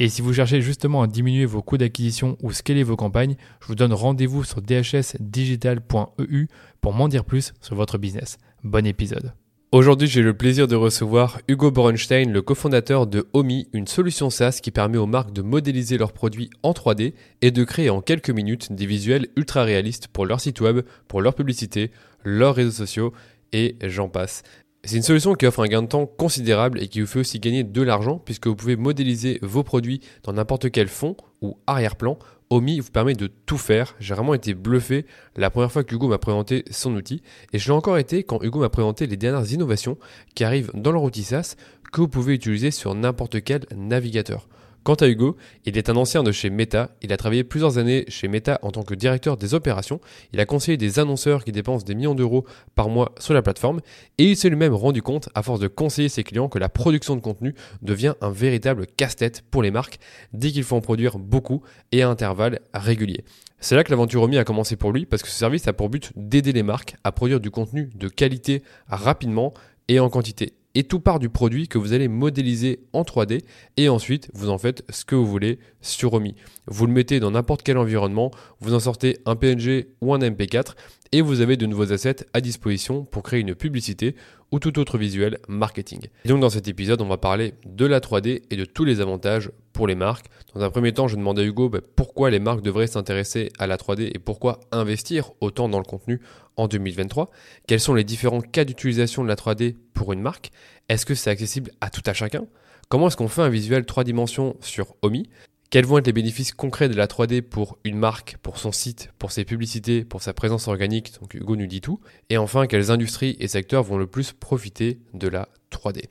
[0.00, 3.66] Et si vous cherchez justement à diminuer vos coûts d'acquisition ou scaler vos campagnes, je
[3.66, 6.46] vous donne rendez-vous sur dhsdigital.eu
[6.80, 8.38] pour m'en dire plus sur votre business.
[8.62, 9.32] Bon épisode.
[9.72, 14.60] Aujourd'hui, j'ai le plaisir de recevoir Hugo Borenstein, le cofondateur de Omi, une solution SaaS
[14.62, 18.30] qui permet aux marques de modéliser leurs produits en 3D et de créer en quelques
[18.30, 21.90] minutes des visuels ultra réalistes pour leur site web, pour leur publicité,
[22.24, 23.12] leurs réseaux sociaux
[23.52, 24.44] et j'en passe.
[24.84, 27.40] C'est une solution qui offre un gain de temps considérable et qui vous fait aussi
[27.40, 32.18] gagner de l'argent puisque vous pouvez modéliser vos produits dans n'importe quel fond ou arrière-plan.
[32.50, 33.96] Omi vous permet de tout faire.
[33.98, 35.04] J'ai vraiment été bluffé
[35.36, 38.42] la première fois que Hugo m'a présenté son outil et je l'ai encore été quand
[38.42, 39.98] Hugo m'a présenté les dernières innovations
[40.34, 41.56] qui arrivent dans leur outil SaaS
[41.92, 44.48] que vous pouvez utiliser sur n'importe quel navigateur.
[44.84, 48.04] Quant à Hugo, il est un ancien de chez Meta, il a travaillé plusieurs années
[48.08, 50.00] chez Meta en tant que directeur des opérations,
[50.32, 53.80] il a conseillé des annonceurs qui dépensent des millions d'euros par mois sur la plateforme,
[54.16, 57.16] et il s'est lui-même rendu compte, à force de conseiller ses clients, que la production
[57.16, 59.98] de contenu devient un véritable casse-tête pour les marques,
[60.32, 61.62] dès qu'il faut en produire beaucoup
[61.92, 63.24] et à intervalles réguliers.
[63.60, 65.90] C'est là que l'aventure Omi a commencé pour lui, parce que ce service a pour
[65.90, 69.52] but d'aider les marques à produire du contenu de qualité rapidement
[69.88, 73.40] et en quantité et tout part du produit que vous allez modéliser en 3D
[73.76, 76.36] et ensuite vous en faites ce que vous voulez sur Omi.
[76.68, 78.30] Vous le mettez dans n'importe quel environnement,
[78.60, 80.76] vous en sortez un PNG ou un MP4
[81.10, 84.14] et vous avez de nouveaux assets à disposition pour créer une publicité
[84.50, 86.00] ou tout autre visuel marketing.
[86.24, 89.00] Et donc dans cet épisode, on va parler de la 3D et de tous les
[89.00, 90.26] avantages pour les marques.
[90.54, 93.66] Dans un premier temps, je demandais à Hugo bah, pourquoi les marques devraient s'intéresser à
[93.66, 96.20] la 3D et pourquoi investir autant dans le contenu
[96.56, 97.30] en 2023.
[97.66, 100.50] Quels sont les différents cas d'utilisation de la 3D pour une marque?
[100.88, 102.46] Est-ce que c'est accessible à tout à chacun?
[102.88, 105.28] Comment est-ce qu'on fait un visuel 3 dimensions sur Omi?
[105.70, 109.10] Quels vont être les bénéfices concrets de la 3D pour une marque, pour son site,
[109.18, 112.00] pour ses publicités, pour sa présence organique Donc Hugo nous dit tout.
[112.30, 116.04] Et enfin, quelles industries et secteurs vont le plus profiter de la 3D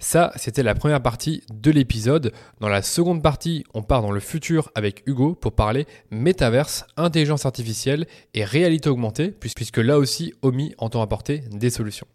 [0.00, 2.32] ça, c'était la première partie de l'épisode.
[2.60, 7.46] Dans la seconde partie, on part dans le futur avec Hugo pour parler métaverse, intelligence
[7.46, 12.06] artificielle et réalité augmentée, puisque là aussi, Omi entend apporter des solutions.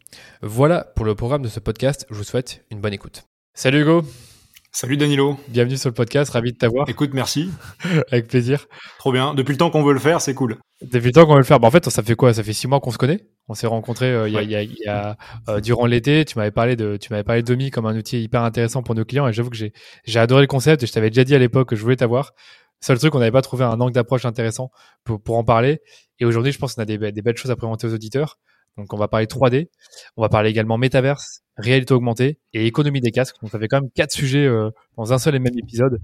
[0.42, 2.06] Voilà pour le programme de ce podcast.
[2.10, 3.24] Je vous souhaite une bonne écoute.
[3.54, 4.06] Salut Hugo
[4.76, 5.38] Salut Danilo.
[5.50, 6.90] Bienvenue sur le podcast, ravi de t'avoir.
[6.90, 7.52] Écoute, merci.
[8.12, 8.66] Avec plaisir.
[8.98, 9.36] Trop bien.
[9.36, 10.58] Depuis le temps qu'on veut le faire, c'est cool.
[10.82, 11.60] Depuis le temps qu'on veut le faire.
[11.60, 12.34] Bah, en fait, ça fait quoi?
[12.34, 13.20] Ça fait six mois qu'on se connaît.
[13.48, 15.16] On s'est rencontrés euh, il y a, y a,
[15.48, 16.26] euh, durant l'été.
[16.26, 19.06] Tu m'avais parlé de, tu m'avais parlé d'Omi comme un outil hyper intéressant pour nos
[19.06, 19.28] clients.
[19.28, 19.74] Et j'avoue que j'ai,
[20.06, 20.82] j'ai adoré le concept.
[20.82, 22.32] Et je t'avais déjà dit à l'époque que je voulais t'avoir.
[22.82, 24.72] Seul truc, on n'avait pas trouvé un angle d'approche intéressant
[25.04, 25.82] pour, pour en parler.
[26.18, 28.40] Et aujourd'hui, je pense qu'on a des, des belles choses à présenter aux auditeurs.
[28.78, 29.70] Donc, on va parler 3D.
[30.18, 33.36] On va parler également métaverse, réalité augmentée et économie des casques.
[33.42, 36.00] Donc ça fait quand même quatre sujets euh, dans un seul et même épisode.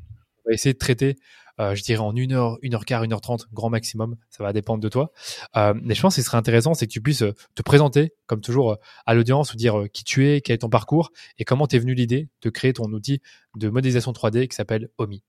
[0.46, 1.16] On va essayer de traiter,
[1.60, 4.16] euh, je dirais en une heure, une heure quart, une heure trente, grand maximum.
[4.30, 5.12] Ça va dépendre de toi.
[5.58, 7.24] Euh, mais je pense que ce serait intéressant, c'est que tu puisses
[7.56, 11.12] te présenter, comme toujours, à l'audience, ou dire qui tu es, quel est ton parcours
[11.38, 13.22] et comment t'es venu l'idée de créer ton outil
[13.56, 15.24] de modélisation 3D qui s'appelle OMI.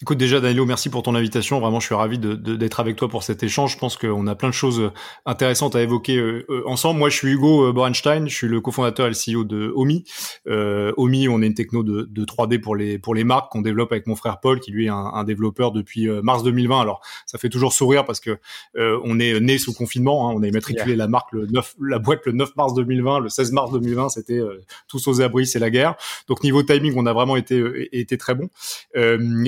[0.00, 1.60] Écoute, déjà, Danilo, merci pour ton invitation.
[1.60, 3.72] Vraiment, je suis ravi d'être de, avec toi pour cet échange.
[3.72, 4.90] Je pense qu'on a plein de choses
[5.26, 6.98] intéressantes à évoquer euh, euh, ensemble.
[6.98, 8.28] Moi, je suis Hugo euh, Borenstein.
[8.28, 10.04] Je suis le cofondateur et le CEO de Omi.
[10.48, 13.62] Euh, Omi, on est une techno de, de 3D pour les, pour les marques qu'on
[13.62, 16.80] développe avec mon frère Paul, qui lui est un, un développeur depuis mars 2020.
[16.80, 18.38] Alors, ça fait toujours sourire parce que
[18.74, 20.28] on est né sous confinement.
[20.28, 20.34] Hein.
[20.36, 23.20] On a immatriculé la marque le 9, la boîte le 9 mars 2020.
[23.20, 24.40] Le 16 mars 2020, c'était
[24.88, 25.94] tous aux abris, c'est la guerre.
[26.28, 28.48] Donc, niveau timing, on a vraiment été, été très bon.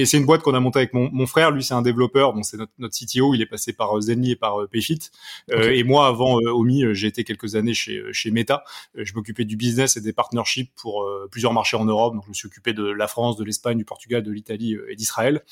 [0.06, 1.51] C'est une boîte qu'on a montée avec mon, mon frère.
[1.51, 3.35] Lui, c'est un développeur, donc c'est notre, notre, CTO.
[3.35, 5.11] Il est passé par euh, Zenly et par euh, Payfit.
[5.51, 8.65] Euh, et moi, avant Omi, j'ai été quelques années chez, chez Meta.
[8.95, 12.15] je m'occupais du business et des partnerships pour plusieurs marchés en Europe.
[12.15, 14.97] Donc, je me suis occupé de la France, de l'Espagne, du Portugal, de l'Italie et
[14.97, 15.43] d'Israël.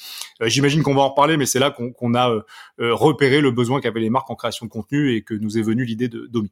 [0.41, 2.45] J'imagine qu'on va en reparler, mais c'est là qu'on a
[2.79, 5.85] repéré le besoin qu'avaient les marques en création de contenu et que nous est venue
[5.85, 6.51] l'idée d'Omi.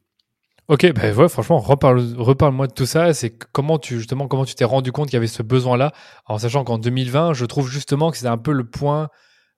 [0.67, 3.13] Ok, bah ouais, franchement, reparle, reparle-moi de tout ça.
[3.13, 5.91] C'est comment tu justement comment tu t'es rendu compte qu'il y avait ce besoin-là,
[6.25, 9.09] en sachant qu'en 2020, je trouve justement que c'est un peu le point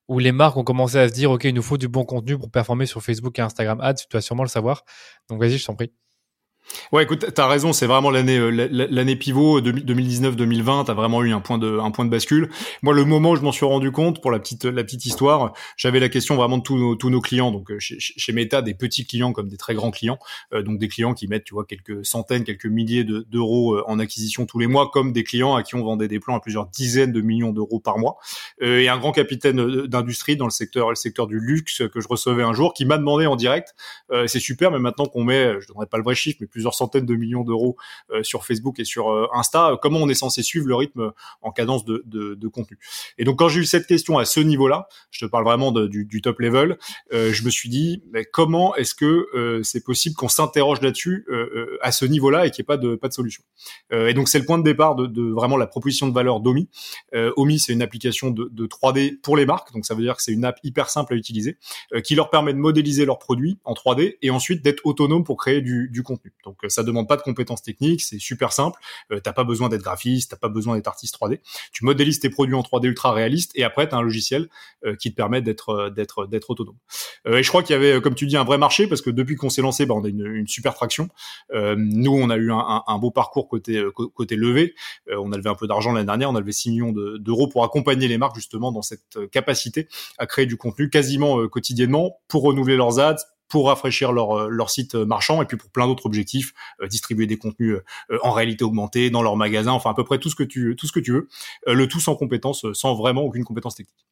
[0.07, 2.37] où les marques ont commencé à se dire, OK, il nous faut du bon contenu
[2.37, 4.83] pour performer sur Facebook et Instagram Ads, tu dois sûrement le savoir.
[5.29, 5.91] Donc vas-y, je t'en prie.
[6.91, 10.85] Ouais, écoute, t'as raison, c'est vraiment l'année euh, l'année pivot 2019-2020.
[10.85, 12.49] T'as vraiment eu un point de un point de bascule.
[12.81, 15.53] Moi, le moment où je m'en suis rendu compte, pour la petite la petite histoire,
[15.75, 17.51] j'avais la question vraiment de tous nos, tous nos clients.
[17.51, 20.19] Donc euh, chez, chez Meta, des petits clients comme des très grands clients,
[20.53, 24.45] euh, donc des clients qui mettent, tu vois, quelques centaines, quelques milliers d'euros en acquisition
[24.45, 27.11] tous les mois, comme des clients à qui on vendait des plans à plusieurs dizaines
[27.11, 28.17] de millions d'euros par mois.
[28.61, 32.43] et un grand capitaine d'industrie dans le secteur le secteur du luxe que je recevais
[32.43, 33.75] un jour, qui m'a demandé en direct,
[34.27, 37.15] c'est super, mais maintenant qu'on met, je donnerai pas le vrai chiffre, plusieurs centaines de
[37.15, 37.75] millions d'euros
[38.11, 41.11] euh, sur Facebook et sur euh, Insta, euh, comment on est censé suivre le rythme
[41.41, 42.77] en cadence de, de, contenu
[43.17, 46.21] Et donc quand j'ai eu cette question à ce niveau-là, je te parle vraiment du,
[46.21, 46.77] top level,
[47.11, 51.25] je me suis dit mais comment est-ce que c'est possible qu'on s'interroge là-dessus
[51.81, 53.43] à ce niveau-là et qu'il n'y ait pas de pas de solution?
[53.91, 56.69] Et donc c'est le point de départ de, de, vraiment la proposition de valeur d'Omi.
[57.35, 60.23] Omi c'est une application de, de 3D pour les marques, donc ça veut dire que
[60.23, 61.57] c'est une app hyper simple à utiliser
[62.03, 65.61] qui leur permet de modéliser leurs produits en 3D et ensuite d'être autonome pour créer
[65.61, 66.33] du, du contenu.
[66.45, 68.79] Donc ça demande pas de compétences techniques, c'est super simple.
[69.11, 71.39] Euh, t'as pas besoin d'être graphiste, t'as pas besoin d'être artiste 3D.
[71.71, 74.49] Tu modélises tes produits en 3D ultra réaliste et après t'as un logiciel
[74.85, 76.75] euh, qui te permet d'être euh, d'être d'être autonome.
[77.25, 79.35] et je crois qu'il y avait, comme tu dis, un vrai marché parce que depuis
[79.35, 81.09] qu'on s'est lancé, bah, on a une, super traction.
[81.53, 84.75] nous, on a eu un, un, beau parcours côté côté levé.
[85.11, 87.63] on a levé un peu d'argent l'année dernière, on a levé 6 millions d'euros pour
[87.63, 92.75] accompagner les marques justement dans cette capacité à créer du contenu quasiment quotidiennement pour renouveler
[92.75, 93.23] leurs ads,
[93.53, 97.37] pour rafraîchir leur, euh, site marchand et puis pour plein d'autres objectifs, euh, distribuer des
[97.37, 97.75] contenus
[98.09, 100.75] euh, en réalité augmentée dans leur magasin, enfin à peu près tout ce que tu
[101.11, 101.27] veux,
[101.67, 104.07] le tout sans compétence, sans vraiment aucune compétence technique.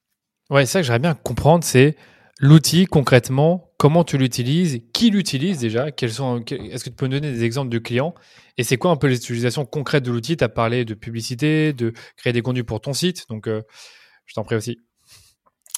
[0.51, 1.95] Ouais, ça que j'aimerais bien comprendre, c'est
[2.39, 7.43] l'outil concrètement, comment tu l'utilises, qui l'utilise déjà, est-ce que tu peux me donner des
[7.43, 8.13] exemples de clients
[8.59, 10.37] et c'est quoi un peu l'utilisation concrète de l'outil?
[10.37, 14.43] Tu as parlé de publicité, de créer des contenus pour ton site, donc je t'en
[14.43, 14.77] prie aussi.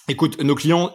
[0.09, 0.93] Écoute, nos clients,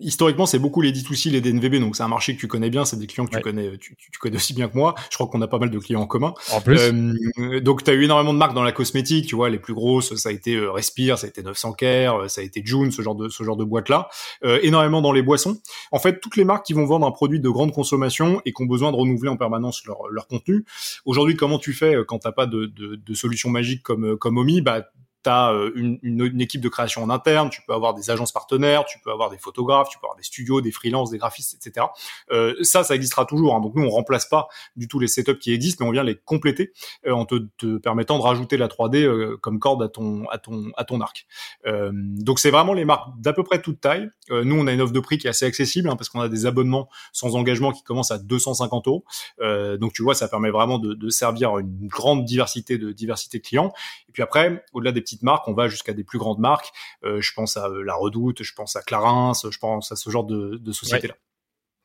[0.00, 2.86] historiquement, c'est beaucoup les D2C, les DNVB, donc c'est un marché que tu connais bien,
[2.86, 4.94] c'est des clients que tu connais, tu, tu, connais aussi bien que moi.
[5.10, 6.32] Je crois qu'on a pas mal de clients en commun.
[6.52, 6.80] En plus.
[6.80, 9.74] Euh, donc, tu as eu énormément de marques dans la cosmétique, tu vois, les plus
[9.74, 12.62] grosses, ça a été euh, Respire, ça a été 900 Care, euh, ça a été
[12.64, 14.08] June, ce genre de ce genre de boîte là.
[14.42, 15.60] Euh, énormément dans les boissons.
[15.92, 18.62] En fait, toutes les marques qui vont vendre un produit de grande consommation et qui
[18.62, 20.64] ont besoin de renouveler en permanence leur, leur contenu.
[21.04, 24.62] Aujourd'hui, comment tu fais quand t'as pas de, de, de solution magique comme comme Omi?
[24.62, 24.86] Bah
[25.26, 28.98] tu euh, une, équipe de création en interne, tu peux avoir des agences partenaires, tu
[29.00, 31.86] peux avoir des photographes, tu peux avoir des studios, des freelances, des graphistes, etc.
[32.30, 33.54] Euh, ça, ça existera toujours.
[33.54, 33.60] Hein.
[33.60, 36.14] Donc nous, on remplace pas du tout les setups qui existent, mais on vient les
[36.16, 36.72] compléter
[37.06, 40.70] euh, en te, permettant de rajouter la 3D euh, comme corde à ton à ton
[40.76, 41.26] à ton arc.
[41.92, 44.08] Donc c'est vraiment les marques d'à peu près toute taille.
[44.30, 46.28] nous, on a une offre de prix qui est assez accessible hein, parce qu'on a
[46.28, 49.04] des abonnements sans engagement qui commencent à 250 euros.
[49.78, 53.42] donc tu vois, ça permet vraiment de, de servir une grande diversité de diversité de
[53.42, 53.72] clients.
[54.08, 56.72] Et puis après, au-delà des petits marques, on va jusqu'à des plus grandes marques.
[57.04, 60.10] Euh, je pense à euh, La Redoute, je pense à Clarins, je pense à ce
[60.10, 61.14] genre de, sociétés-là.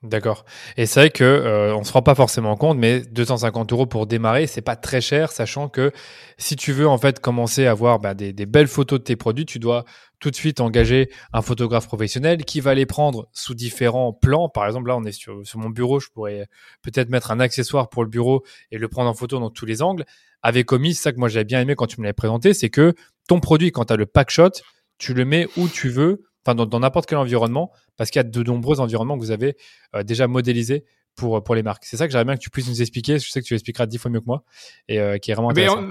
[0.03, 0.45] D'accord.
[0.77, 4.07] Et c'est vrai que euh, on se rend pas forcément compte, mais 250 euros pour
[4.07, 5.91] démarrer, c'est pas très cher, sachant que
[6.39, 9.45] si tu veux en fait commencer à avoir bah, des, belles photos de tes produits,
[9.45, 9.85] tu dois
[10.19, 14.49] tout de suite engager un photographe professionnel qui va les prendre sous différents plans.
[14.49, 16.47] Par exemple, là, on est sur, sur mon bureau, je pourrais
[16.81, 19.83] peut-être mettre un accessoire pour le bureau et le prendre en photo dans tous les
[19.83, 20.05] angles.
[20.41, 22.95] Avec Omi, ça que moi j'ai bien aimé quand tu me l'avais présenté, c'est que
[23.27, 24.49] ton produit, quand tu as le pack shot,
[24.97, 28.27] tu le mets où tu veux, enfin dans n'importe quel environnement, parce qu'il y a
[28.27, 29.55] de nombreux environnements que vous avez
[29.95, 30.85] euh, déjà modélisés
[31.15, 31.83] pour, pour les marques.
[31.85, 33.19] C'est ça que j'aimerais bien que tu puisses nous expliquer.
[33.19, 34.43] Je sais que tu l'expliqueras dix fois mieux que moi
[34.87, 35.83] et euh, qui est vraiment intéressant.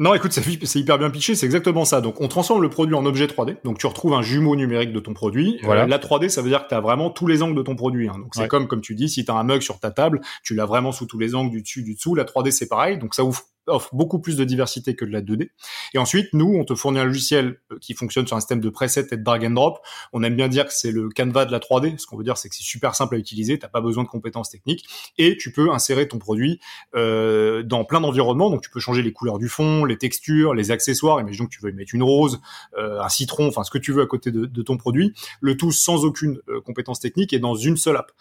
[0.00, 2.00] Non, écoute, c'est hyper bien pitché, c'est exactement ça.
[2.00, 3.56] Donc, on transforme le produit en objet 3D.
[3.64, 5.58] Donc, tu retrouves un jumeau numérique de ton produit.
[5.64, 5.88] Voilà.
[5.88, 8.08] la 3D, ça veut dire que tu as vraiment tous les angles de ton produit.
[8.08, 8.16] Hein.
[8.16, 10.54] Donc, c'est comme, comme tu dis, si tu as un mug sur ta table, tu
[10.54, 12.14] l'as vraiment sous tous les angles, du dessus, du dessous.
[12.14, 12.98] La 3D, c'est pareil.
[12.98, 15.50] Donc, ça ouvre offre beaucoup plus de diversité que de la 2D.
[15.94, 18.68] Et ensuite, nous, on te fournit un logiciel euh, qui fonctionne sur un système de
[18.68, 19.78] preset et de drag and drop.
[20.12, 21.98] On aime bien dire que c'est le Canva de la 3D.
[21.98, 23.58] Ce qu'on veut dire, c'est que c'est super simple à utiliser.
[23.58, 26.60] T'as pas besoin de compétences techniques et tu peux insérer ton produit
[26.94, 28.50] euh, dans plein d'environnements.
[28.50, 31.20] Donc, tu peux changer les couleurs du fond, les textures, les accessoires.
[31.20, 32.40] Imaginons que tu veux y mettre une rose,
[32.76, 35.14] euh, un citron, enfin ce que tu veux à côté de, ton produit.
[35.40, 38.12] Le tout sans aucune compétence technique et dans une seule app.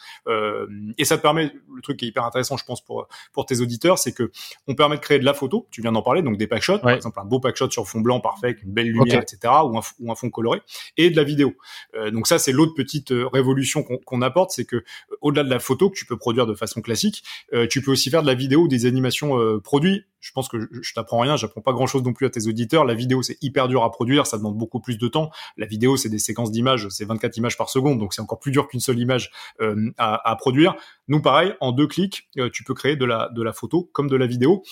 [0.98, 3.60] Et ça te permet, le truc qui est hyper intéressant, je pense pour pour tes
[3.62, 4.32] auditeurs, c'est que
[4.68, 6.92] on permet de créer de la photo, tu viens d'en parler, donc des packshots, par
[6.92, 9.82] exemple un beau packshot sur fond blanc parfait avec une belle lumière, etc., ou un,
[10.00, 10.62] ou un, fond coloré,
[10.98, 11.54] et de la vidéo.
[11.96, 14.84] Euh, donc ça, c'est l'autre petite euh, révolution qu'on apporte, c'est que euh,
[15.22, 17.24] au-delà de la photo que tu peux produire de façon classique,
[17.70, 20.04] tu peux aussi faire de la vidéo ou des animations produits.
[20.20, 22.86] Je pense que je, t'apprends rien, j'apprends pas grand-chose non plus à tes auditeurs.
[22.86, 25.30] La vidéo, c'est hyper dur à produire, ça demande beaucoup plus de temps.
[25.58, 28.52] La vidéo, c'est des séquences d'images, c'est 24 images par seconde, donc c'est encore plus
[28.52, 29.32] dur qu'une seule image
[29.98, 30.76] à, à, produire.
[31.08, 34.16] Nous, pareil, en deux clics, tu peux créer de la, de la photo comme de
[34.16, 34.64] la vidéo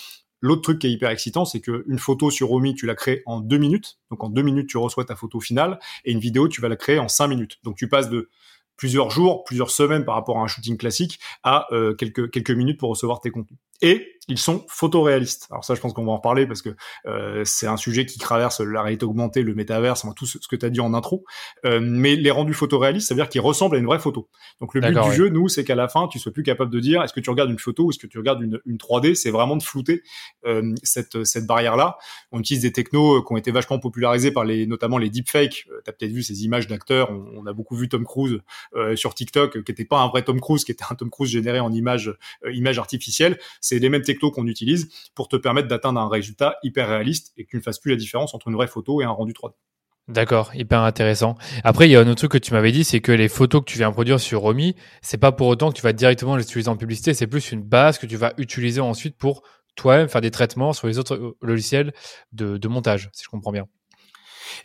[0.46, 3.40] L'autre truc qui est hyper excitant, c'est qu'une photo sur Omi, tu la crées en
[3.40, 3.98] deux minutes.
[4.12, 5.80] Donc en deux minutes, tu reçois ta photo finale.
[6.04, 7.58] Et une vidéo, tu vas la créer en cinq minutes.
[7.64, 8.30] Donc tu passes de
[8.78, 12.80] plusieurs jours, plusieurs semaines par rapport à un shooting classique à euh, quelques quelques minutes
[12.80, 13.58] pour recevoir tes contenus.
[13.82, 15.48] Et ils sont photoréalistes.
[15.52, 18.18] Alors ça, je pense qu'on va en reparler parce que euh, c'est un sujet qui
[18.18, 21.26] traverse la réalité augmentée, le métaverse, enfin, tout ce, que tu as dit en intro.
[21.66, 24.28] Euh, mais les rendus photoréalistes, ça veut dire qu'ils ressemblent à une vraie photo.
[24.62, 26.80] Donc le but du jeu, nous, c'est qu'à la fin, tu sois plus capable de
[26.80, 29.14] dire est-ce que tu regardes une photo ou est-ce que tu regardes une, une 3D.
[29.14, 30.02] C'est vraiment de flouter
[30.46, 31.98] euh, cette, cette barrière-là.
[32.32, 35.66] On utilise des technos qui ont été vachement popularisés par les, notamment les deepfakes.
[35.66, 37.12] tu as peut-être vu ces images d'acteurs.
[37.12, 38.40] On, a beaucoup vu Tom Cruise
[38.96, 41.60] sur TikTok, qui était pas un vrai Tom Cruise, qui était un Tom Cruise généré
[41.60, 42.12] en image,
[42.52, 43.38] image artificielle.
[43.68, 47.46] C'est les mêmes technos qu'on utilise pour te permettre d'atteindre un résultat hyper réaliste et
[47.46, 49.54] que tu ne fasses plus la différence entre une vraie photo et un rendu 3D.
[50.08, 51.36] D'accord, hyper intéressant.
[51.64, 53.62] Après, il y a un autre truc que tu m'avais dit, c'est que les photos
[53.62, 56.44] que tu viens produire sur Romy, c'est pas pour autant que tu vas directement les
[56.44, 59.42] utiliser en publicité, c'est plus une base que tu vas utiliser ensuite pour
[59.76, 61.92] toi-même faire des traitements sur les autres logiciels
[62.34, 63.66] de montage, si je comprends bien.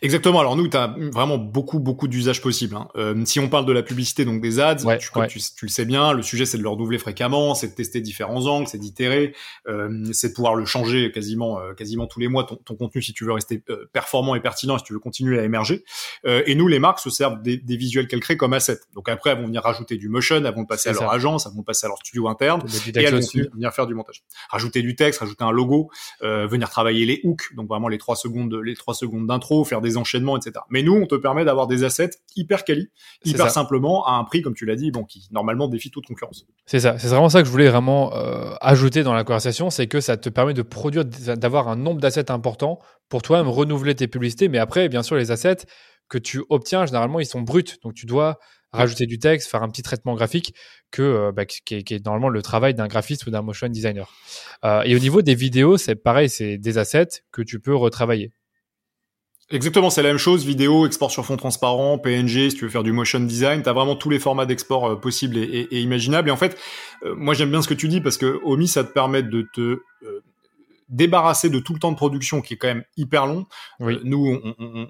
[0.01, 0.39] Exactement.
[0.39, 2.75] Alors nous, tu as vraiment beaucoup, beaucoup d'usages possibles.
[2.75, 2.87] Hein.
[2.95, 5.09] Euh, si on parle de la publicité, donc des ads, tu,
[5.55, 8.45] tu, le sais bien, le sujet c'est de le renouveler fréquemment, c'est de tester différents
[8.47, 9.33] angles, c'est d'itérer,
[9.67, 13.01] euh, c'est de pouvoir le changer quasiment, euh, quasiment tous les mois ton, ton, contenu
[13.01, 15.83] si tu veux rester euh, performant et pertinent, si tu veux continuer à émerger.
[16.25, 18.79] Euh, et nous, les marques se servent des, des visuels qu'elles créent comme assets.
[18.93, 21.55] Donc après, elles vont venir rajouter du motion, elles vont passer à leur agence, elles
[21.55, 22.61] vont passer à leur studio interne,
[22.95, 24.23] et elles vont venir faire du montage.
[24.49, 25.89] Rajouter du texte, rajouter un logo,
[26.21, 29.97] venir travailler les hooks, donc vraiment les trois secondes, les trois secondes d'intro, faire des
[29.97, 30.59] enchaînements, etc.
[30.69, 32.89] Mais nous, on te permet d'avoir des assets hyper quali,
[33.25, 36.45] hyper simplement, à un prix, comme tu l'as dit, bon, qui normalement défie toute concurrence.
[36.65, 36.97] C'est ça.
[36.97, 40.17] C'est vraiment ça que je voulais vraiment euh, ajouter dans la conversation, c'est que ça
[40.17, 44.47] te permet de produire, d'avoir un nombre d'assets important pour toi-même renouveler tes publicités.
[44.47, 45.65] Mais après, bien sûr, les assets
[46.07, 47.63] que tu obtiens, généralement, ils sont bruts.
[47.83, 48.39] Donc, tu dois
[48.73, 50.53] rajouter du texte, faire un petit traitement graphique
[50.91, 54.13] que euh, bah, qui, est, normalement le travail d'un graphiste ou d'un motion designer.
[54.63, 58.31] Euh, et au niveau des vidéos, c'est pareil, c'est des assets que tu peux retravailler.
[59.51, 62.83] Exactement, c'est la même chose, vidéo, export sur fond transparent, PNG, si tu veux faire
[62.83, 66.29] du motion design, tu as vraiment tous les formats d'export euh, possibles et, imaginables.
[66.29, 66.57] Et en fait,
[67.03, 69.45] euh, moi j'aime bien ce que tu dis parce que OMI, ça te permet de
[69.53, 70.23] te euh,
[70.91, 73.47] débarrasser de tout le temps de production qui est quand même hyper long.
[73.81, 74.39] Euh, nous,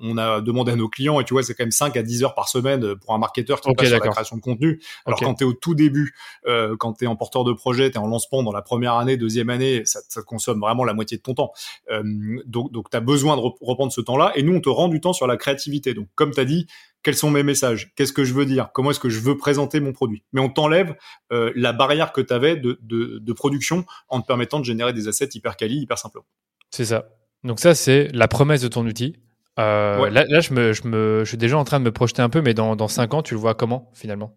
[0.01, 2.23] on, a demandé à nos clients, et tu vois, c'est quand même 5 à 10
[2.23, 4.81] heures par semaine euh, pour un marketeur qui passe sur la création de contenu.
[5.05, 6.15] Alors quand tu es au tout début,
[6.47, 8.95] euh, quand tu es en porteur de projet, tu es en lancement dans la première
[8.95, 11.51] année, deuxième année, ça, ça consomme vraiment la moitié de ton temps.
[11.91, 12.01] Euh,
[12.45, 14.31] donc donc tu as besoin de reprendre ce temps-là.
[14.35, 15.93] Et nous, on te rend du temps sur la créativité.
[15.93, 16.67] Donc comme tu as dit,
[17.03, 19.79] quels sont mes messages, qu'est-ce que je veux dire, comment est-ce que je veux présenter
[19.79, 20.23] mon produit.
[20.33, 20.95] Mais on t'enlève
[21.31, 24.93] euh, la barrière que tu avais de, de, de, production en te permettant de générer
[24.93, 26.25] des assets hyper quali, hyper simplement.
[26.69, 27.09] C'est ça.
[27.43, 29.17] Donc ça, c'est la promesse de ton outil.
[29.59, 32.21] Euh, là, là je, me, je, me, je suis déjà en train de me projeter
[32.21, 34.35] un peu, mais dans, dans 5 ans, tu le vois comment finalement?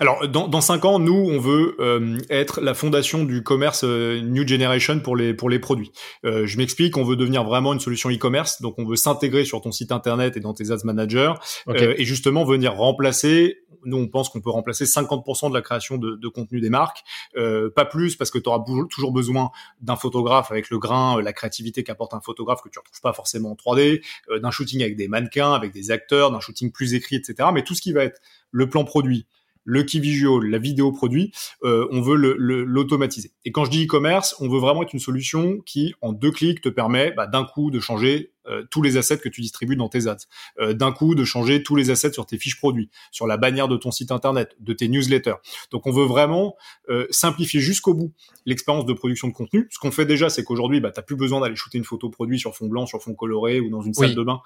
[0.00, 4.22] Alors, dans, dans cinq ans, nous, on veut euh, être la fondation du commerce euh,
[4.22, 5.92] New Generation pour les, pour les produits.
[6.24, 9.60] Euh, je m'explique, on veut devenir vraiment une solution e-commerce, donc on veut s'intégrer sur
[9.60, 11.34] ton site internet et dans tes ads managers,
[11.76, 16.16] et justement venir remplacer, nous on pense qu'on peut remplacer 50% de la création de,
[16.16, 17.02] de contenu des marques,
[17.34, 19.50] pas plus, parce que tu auras toujours besoin
[19.82, 23.52] d'un photographe avec le grain, la créativité qu'apporte un photographe que tu retrouves pas forcément
[23.52, 24.02] en 3D,
[24.40, 27.50] d'un shooting avec des mannequins, avec des acteurs, d'un shooting plus écrit, etc.
[27.52, 29.26] Mais tout ce qui va être le plan produit,
[29.64, 31.32] le key visual, la vidéo produit,
[31.64, 33.32] euh, on veut l'automatiser.
[33.44, 36.60] Et quand je dis e-commerce, on veut vraiment être une solution qui, en deux clics,
[36.60, 39.88] te permet bah, d'un coup de changer euh, tous les assets que tu distribues dans
[39.88, 40.16] tes ads.
[40.60, 43.68] Euh, d'un coup, de changer tous les assets sur tes fiches produits, sur la bannière
[43.68, 45.36] de ton site internet, de tes newsletters.
[45.70, 46.56] Donc, on veut vraiment
[46.88, 48.12] euh, simplifier jusqu'au bout
[48.46, 49.68] l'expérience de production de contenu.
[49.70, 52.38] Ce qu'on fait déjà, c'est qu'aujourd'hui, bah, tu plus besoin d'aller shooter une photo produit
[52.38, 54.40] sur fond blanc, sur fond coloré ou dans une salle de bain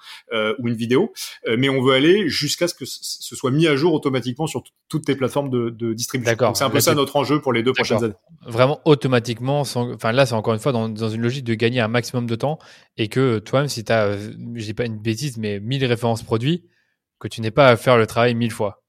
[0.59, 1.13] ou une vidéo.
[1.57, 5.05] mais on veut aller jusqu'à ce que ce soit mis à jour automatiquement sur toutes
[5.05, 6.53] tes plateformes de, de distribution.
[6.53, 8.13] C'est un peu ça notre enjeu pour les deux prochaines années.
[8.45, 9.61] Vraiment automatiquement.
[9.61, 12.35] Enfin là, c'est encore une fois dans, dans une logique de gagner un maximum de
[12.35, 12.59] temps
[12.97, 16.65] et que toi-même, si tu as, euh, dis pas une bêtise, mais 1000 références produits,
[17.19, 18.84] que tu n'aies pas à faire le travail mille fois.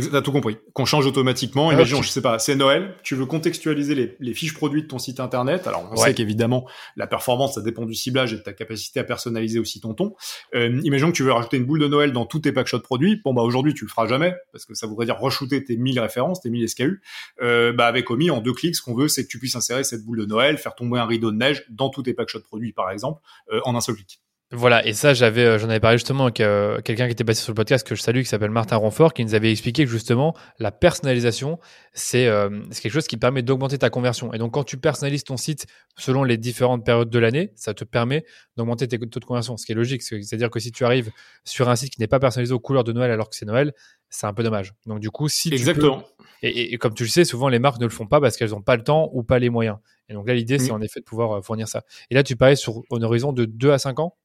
[0.00, 0.56] T'as tout compris.
[0.72, 1.68] Qu'on change automatiquement.
[1.68, 2.94] Ah, Imaginons, je sais pas, c'est Noël.
[3.02, 5.66] Tu veux contextualiser les, les, fiches produits de ton site internet?
[5.66, 9.04] Alors, on sait qu'évidemment, la performance, ça dépend du ciblage et de ta capacité à
[9.04, 10.14] personnaliser aussi ton ton.
[10.54, 13.20] Euh, imaginons que tu veux rajouter une boule de Noël dans tous tes packshots produits.
[13.22, 16.00] Bon, bah, aujourd'hui, tu le feras jamais parce que ça voudrait dire re-shooter tes 1000
[16.00, 17.02] références, tes 1000 SKU.
[17.42, 19.84] Euh, bah, avec Omi, en deux clics, ce qu'on veut, c'est que tu puisses insérer
[19.84, 22.72] cette boule de Noël, faire tomber un rideau de neige dans tous tes packshots produits,
[22.72, 23.20] par exemple,
[23.52, 24.22] euh, en un seul clic.
[24.54, 27.40] Voilà, et ça, j'avais, euh, j'en avais parlé justement avec euh, quelqu'un qui était passé
[27.40, 29.90] sur le podcast que je salue, qui s'appelle Martin Ronfort, qui nous avait expliqué que
[29.90, 31.58] justement, la personnalisation,
[31.94, 34.34] c'est, euh, c'est quelque chose qui permet d'augmenter ta conversion.
[34.34, 35.66] Et donc, quand tu personnalises ton site
[35.96, 38.26] selon les différentes périodes de l'année, ça te permet
[38.58, 40.02] d'augmenter tes taux de conversion, ce qui est logique.
[40.02, 41.10] C'est-à-dire que si tu arrives
[41.44, 43.72] sur un site qui n'est pas personnalisé aux couleurs de Noël alors que c'est Noël,
[44.10, 44.74] c'est un peu dommage.
[44.84, 46.02] Donc du coup, si Exactement.
[46.02, 48.50] Tu et, comme tu le sais, souvent les marques ne le font pas parce qu'elles
[48.50, 49.78] n'ont pas le temps ou pas les moyens.
[50.08, 51.84] Et donc là, l'idée, c'est en effet de pouvoir euh, fournir ça.
[52.10, 54.16] Et là, tu parlais sur un horizon de 2 à 5 ans?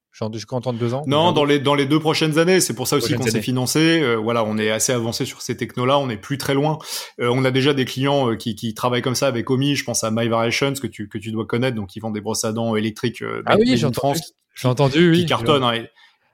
[0.48, 1.04] Content de deux ans.
[1.08, 4.02] Non, dans les dans les deux prochaines années, c'est pour ça aussi qu'on s'est financé.
[4.02, 6.78] Euh, voilà, on est assez avancé sur ces technos-là, on est plus très loin.
[7.20, 9.76] Euh, on a déjà des clients qui, qui travaillent comme ça avec Omi.
[9.76, 12.22] Je pense à My Variations que tu que tu dois connaître, donc ils vendent des
[12.22, 13.24] brosses à dents électriques.
[13.46, 14.20] ah oui, j'ai entendu.
[14.56, 15.20] J'ai entendu, oui.
[15.20, 15.64] Qui cartonnent.
[15.64, 15.86] Hein,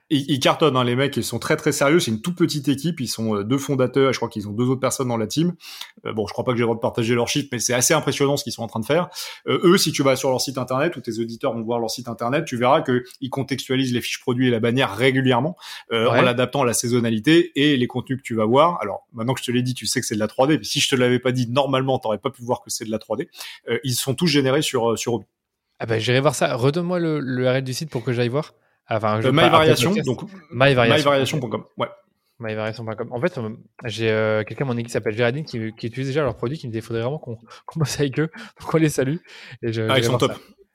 [0.10, 2.00] ils, cartonnent, hein, les mecs, ils sont très très sérieux.
[2.00, 3.00] C'est une toute petite équipe.
[3.00, 4.12] Ils sont euh, deux fondateurs.
[4.14, 5.54] Je crois qu'ils ont deux autres personnes dans la team.
[6.06, 7.74] Euh, bon, je crois pas que j'ai le droit de partager leurs chiffres, mais c'est
[7.74, 9.10] assez impressionnant ce qu'ils sont en train de faire.
[9.48, 11.90] Euh, eux, si tu vas sur leur site internet ou tes auditeurs vont voir leur
[11.90, 15.56] site internet, tu verras que ils contextualisent les fiches produits et la bannière régulièrement
[15.92, 18.80] en l'adaptant à la saisonnalité et les contenus que tu vas voir.
[18.82, 20.58] Alors maintenant que je te l'ai dit, tu sais que c'est de la 3D.
[20.58, 22.92] Mais si je te l'avais pas dit, normalement, t'aurais pas pu voir que c'est de
[22.92, 23.28] la 3D.
[23.84, 25.26] ils sont tous générés sur sur Obi.
[25.80, 26.56] Ah ben, j'irai voir ça.
[26.56, 28.54] Redonne-moi le, le du site pour que j'aille voir.
[28.90, 31.64] Enfin, je MyVariation, donc myvariation.com.
[31.78, 31.88] Ouais.
[32.40, 33.10] MyVariation.com.
[33.12, 33.50] En fait, euh,
[33.86, 36.68] j'ai euh, quelqu'un mon équipe qui s'appelle Géraldine qui, qui, utilise déjà leurs produits, qui
[36.68, 37.38] me dit qu'il faudrait vraiment qu'on
[37.76, 38.30] bosse avec eux,
[38.66, 39.18] qu'on les salue.
[39.62, 40.34] Et je, ah, ils sont top.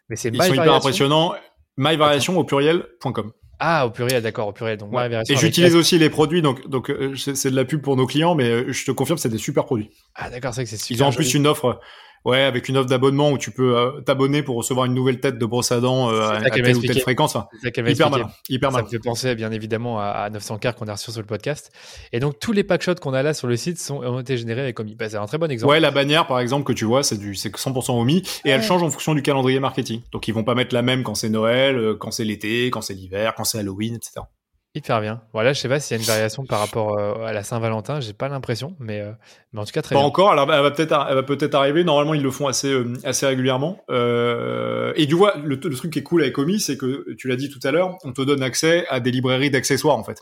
[0.08, 1.34] Mais c'est ils sont hyper impressionnants.
[1.76, 3.32] MyVariation au pluriel.com.
[3.60, 4.78] Ah, au pluriel, d'accord, au pluriel.
[4.78, 4.92] Donc,
[5.28, 8.36] Et j'utilise aussi les produits, donc donc euh, c'est de la pub pour nos clients,
[8.36, 9.90] mais je te confirme, c'est des super produits.
[10.14, 10.96] Ah, d'accord, c'est que c'est super.
[10.96, 11.80] Ils ont en plus une offre
[12.24, 15.38] Ouais, avec une offre d'abonnement où tu peux euh, t'abonner pour recevoir une nouvelle tête
[15.38, 17.36] de brosse à dents euh, à, telle ou telle fréquence.
[17.64, 18.26] hyper mal.
[18.48, 21.26] Hyper Ça me fait penser bien évidemment à, 900 k qu'on a reçu sur le
[21.26, 21.70] podcast.
[22.12, 24.62] Et donc tous les packshots qu'on a là sur le site sont, ont été générés
[24.62, 24.94] avec Omi.
[24.94, 25.70] Bah, c'est un très bon exemple.
[25.70, 28.62] Ouais, la bannière par exemple que tu vois, c'est du c'est 100% Omi et elle
[28.62, 30.02] change en fonction du calendrier marketing.
[30.12, 32.82] Donc ils vont pas mettre la même quand c'est Noël, euh, quand c'est l'été, quand
[32.82, 34.20] c'est l'hiver, quand c'est Halloween, etc.
[34.74, 35.22] Hyper bien.
[35.32, 38.00] Voilà, je sais pas s'il y a une variation par rapport euh, à la Saint-Valentin,
[38.00, 39.12] j'ai pas l'impression, mais, euh,
[39.54, 40.06] mais en tout cas très pas bien.
[40.06, 40.30] encore.
[40.30, 41.84] Alors elle va peut-être, elle va peut-être arriver.
[41.84, 43.82] Normalement, ils le font assez, euh, assez régulièrement.
[43.88, 47.36] et du vois, le, le, truc qui est cool avec Omi, c'est que tu l'as
[47.36, 50.20] dit tout à l'heure, on te donne accès à des librairies d'accessoires en fait.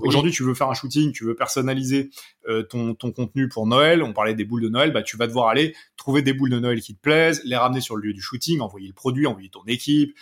[0.00, 2.10] Aujourd'hui, tu veux faire un shooting, tu veux personnaliser
[2.68, 4.02] ton, ton contenu pour Noël.
[4.02, 6.58] On parlait des boules de Noël, bah tu vas devoir aller trouver des boules de
[6.58, 9.50] Noël qui te plaisent, les ramener sur le lieu du shooting, envoyer le produit, envoyer
[9.50, 10.16] ton équipe,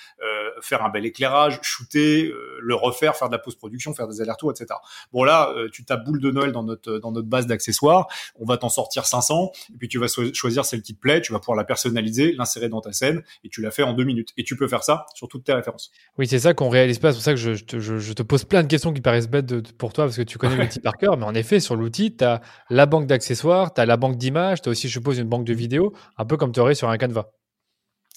[0.61, 4.66] faire un bel éclairage, shooter, le refaire, faire de la post-production, faire des alertes etc.
[5.12, 8.45] Bon là, euh, tu tapes boule de Noël dans notre dans notre base d'accessoires, on
[8.45, 11.38] va t'en sortir 500, et puis tu vas choisir celle qui te plaît, tu vas
[11.38, 14.31] pouvoir la personnaliser, l'insérer dans ta scène, et tu la fais en deux minutes.
[14.37, 15.90] Et tu peux faire ça sur toutes tes références.
[16.18, 17.12] Oui, c'est ça qu'on réalise pas.
[17.12, 20.05] C'est pour ça que je, te, pose plein de questions qui paraissent bêtes pour toi
[20.05, 21.16] parce que tu connais l'outil par cœur.
[21.16, 24.62] Mais en effet, sur l'outil, tu as la banque d'accessoires, tu as la banque d'images,
[24.62, 26.88] tu as aussi, je suppose, une banque de vidéos, un peu comme tu aurais sur
[26.88, 27.31] un Canva.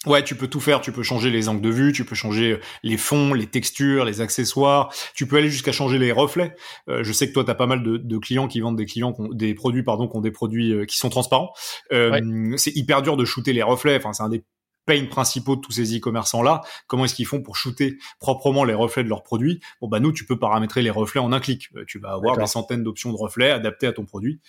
[0.06, 0.82] Ouais, tu peux tout faire.
[0.82, 4.06] Tu peux changer les angles de vue, tu peux changer euh, les fonds, les textures,
[4.06, 4.94] les accessoires.
[5.16, 6.56] Tu peux aller jusqu'à changer les reflets.
[6.90, 9.16] Euh, je sais que toi, tu as pas mal de, clients qui vendent des clients,
[9.32, 11.54] des produits, pardon, qui ont des produits euh, qui sont transparents.
[11.92, 13.98] C'est hyper dur de shooter les reflets.
[13.98, 14.44] Enfin, c'est un des
[14.86, 16.62] pains principaux de tous ces e-commerçants là.
[16.86, 19.60] Comment est-ce qu'ils font pour shooter proprement les reflets de leurs produits?
[19.82, 21.70] Bon bah nous, tu peux paramétrer les reflets en un clic.
[21.88, 24.42] Tu vas avoir des centaines d'options de reflets adaptées à ton produit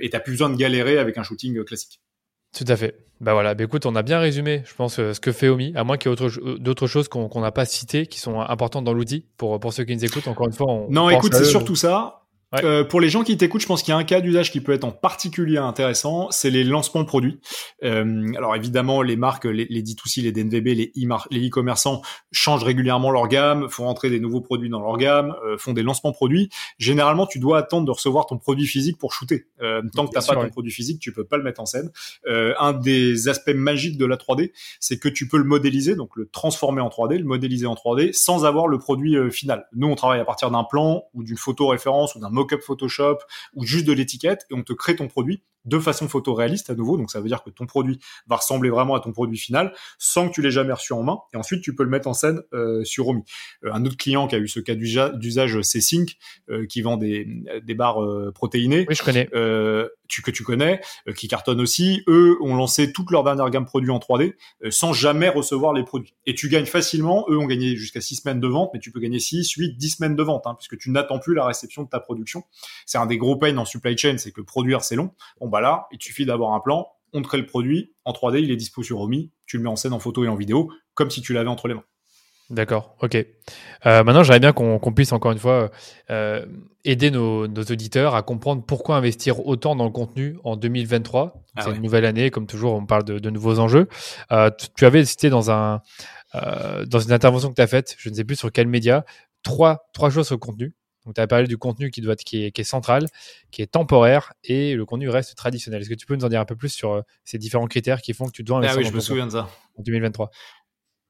[0.00, 2.00] et t'as plus besoin de galérer avec un shooting classique.
[2.56, 2.96] Tout à fait.
[3.20, 5.72] Bah voilà, bah écoute, on a bien résumé, je pense, euh, ce que fait Omi,
[5.76, 8.92] à moins qu'il y ait d'autres choses qu'on n'a pas citées, qui sont importantes dans
[8.92, 10.66] l'outil, pour, pour ceux qui nous écoutent, encore une fois.
[10.68, 12.21] On, non, écoute, c'est surtout ça.
[12.54, 14.60] Euh, pour les gens qui t'écoutent, je pense qu'il y a un cas d'usage qui
[14.60, 17.40] peut être en particulier intéressant, c'est les lancements produits.
[17.84, 20.66] Euh, alors évidemment, les marques, les, les D2C, les DNVB,
[21.30, 25.56] les e-commerçants changent régulièrement leur gamme, font entrer des nouveaux produits dans leur gamme, euh,
[25.58, 26.48] font des lancements produits.
[26.78, 29.46] Généralement, tu dois attendre de recevoir ton produit physique pour shooter.
[29.60, 31.90] Euh, tant que t'as pas ton produit physique, tu peux pas le mettre en scène.
[32.26, 36.16] Euh, un des aspects magiques de la 3D, c'est que tu peux le modéliser, donc
[36.16, 39.66] le transformer en 3D, le modéliser en 3D, sans avoir le produit final.
[39.74, 43.18] Nous, on travaille à partir d'un plan ou d'une photo référence ou d'un mock-up Photoshop
[43.54, 46.96] ou juste de l'étiquette et on te crée ton produit de façon photoréaliste à nouveau.
[46.96, 50.28] Donc ça veut dire que ton produit va ressembler vraiment à ton produit final sans
[50.28, 51.18] que tu l'aies jamais reçu en main.
[51.32, 53.22] Et ensuite tu peux le mettre en scène euh, sur Omi.
[53.64, 56.16] Euh, un autre client qui a eu ce cas d'usage, c'est Sync
[56.50, 57.26] euh, qui vend des,
[57.62, 58.00] des barres
[58.34, 58.86] protéinées.
[58.88, 59.28] Oui, je connais.
[60.20, 60.80] Que tu connais,
[61.16, 62.02] qui cartonne aussi.
[62.06, 64.34] Eux ont lancé toute leur dernière gamme produits en 3D
[64.70, 66.14] sans jamais recevoir les produits.
[66.26, 67.24] Et tu gagnes facilement.
[67.28, 69.90] Eux ont gagné jusqu'à 6 semaines de vente, mais tu peux gagner 6, 8, 10
[69.90, 72.44] semaines de vente, hein, puisque tu n'attends plus la réception de ta production.
[72.84, 75.12] C'est un des gros pains en supply chain, c'est que produire c'est long
[75.52, 78.50] bah là, il suffit d'avoir un plan, on te crée le produit, en 3D, il
[78.50, 81.10] est dispo sur Omi, tu le mets en scène en photo et en vidéo, comme
[81.10, 81.84] si tu l'avais entre les mains.
[82.52, 83.14] D'accord, ok.
[83.14, 85.70] Euh, maintenant, j'aimerais bien qu'on puisse encore une fois
[86.10, 86.44] euh,
[86.84, 91.42] aider nos, auditeurs à comprendre pourquoi investir autant dans le contenu en 2023.
[91.56, 93.88] Ah C'est une nouvelle année, comme toujours, on parle de, nouveaux enjeux.
[94.32, 95.80] Euh, tu, avais cité dans, un,
[96.34, 99.06] dans une intervention que tu as faite, je ne sais plus sur quel média,
[99.42, 100.74] trois, trois choses sur le contenu.
[101.06, 103.06] Donc, tu as parlé du contenu qui, doit être, qui, est, central,
[103.50, 105.80] qui est temporaire et le contenu reste traditionnel.
[105.80, 108.12] Est-ce que tu peux nous en dire un peu plus sur ces différents critères qui
[108.12, 109.48] font que tu dois investir ah oui, je me souviens de ça.
[109.78, 110.30] en 2023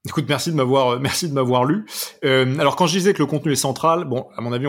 [0.05, 1.85] Écoute, merci de m'avoir, merci de m'avoir lu.
[2.25, 4.67] Euh, alors quand je disais que le contenu est central, bon, à mon avis,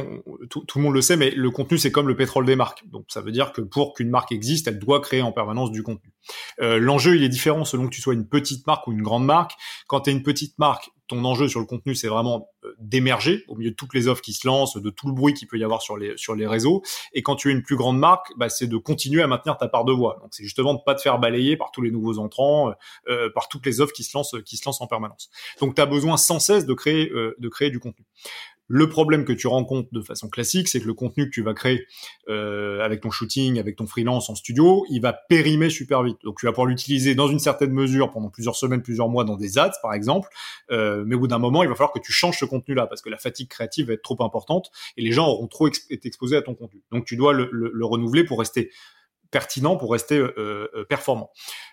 [0.49, 2.85] tout, tout, le monde le sait, mais le contenu c'est comme le pétrole des marques.
[2.93, 5.83] Donc ça veut dire que pour qu'une marque existe, elle doit créer en permanence du
[5.83, 6.13] contenu.
[6.61, 9.27] Euh, L'enjeu, il est différent selon que tu sois une petite marque ou une grande
[9.27, 9.53] marque.
[9.89, 13.45] Quand tu es une petite marque, ton enjeu sur le contenu, c'est vraiment euh, d'émerger
[13.49, 15.59] au milieu de toutes les offres qui se lancent, de tout le bruit qu'il peut
[15.59, 16.83] y avoir sur les sur les réseaux.
[17.13, 19.69] Et quand tu es une plus grande marque, bah, c'est de continuer à maintenir ta
[19.69, 20.19] part de voix.
[20.23, 22.73] Donc c'est justement de pas te faire balayer par tous les nouveaux entrants, euh,
[23.09, 25.31] euh par toutes les offres qui se lancent qui se lancent en permanence.
[25.61, 28.05] Donc tu as besoin sans cesse de créer euh, de créer du contenu.
[28.67, 31.53] Le problème que tu rencontres de façon classique, c'est que le contenu que tu vas
[31.53, 31.87] créer
[32.29, 36.19] euh, avec ton shooting, avec ton freelance en studio, il va périmer super vite.
[36.25, 39.37] Donc tu vas pouvoir l'utiliser dans une certaine mesure pendant plusieurs semaines, plusieurs mois dans
[39.37, 40.29] des ads par exemple,
[40.71, 43.03] euh, mais au bout d'un moment, il va falloir que tu changes ce contenu-là parce
[43.03, 46.37] que la fatigue créative va être trop importante et les gens auront trop été exposés
[46.37, 46.83] à ton contenu.
[46.91, 48.71] Donc tu dois le, le renouveler pour rester
[49.35, 51.33] pertinent pour rester euh, euh, performant.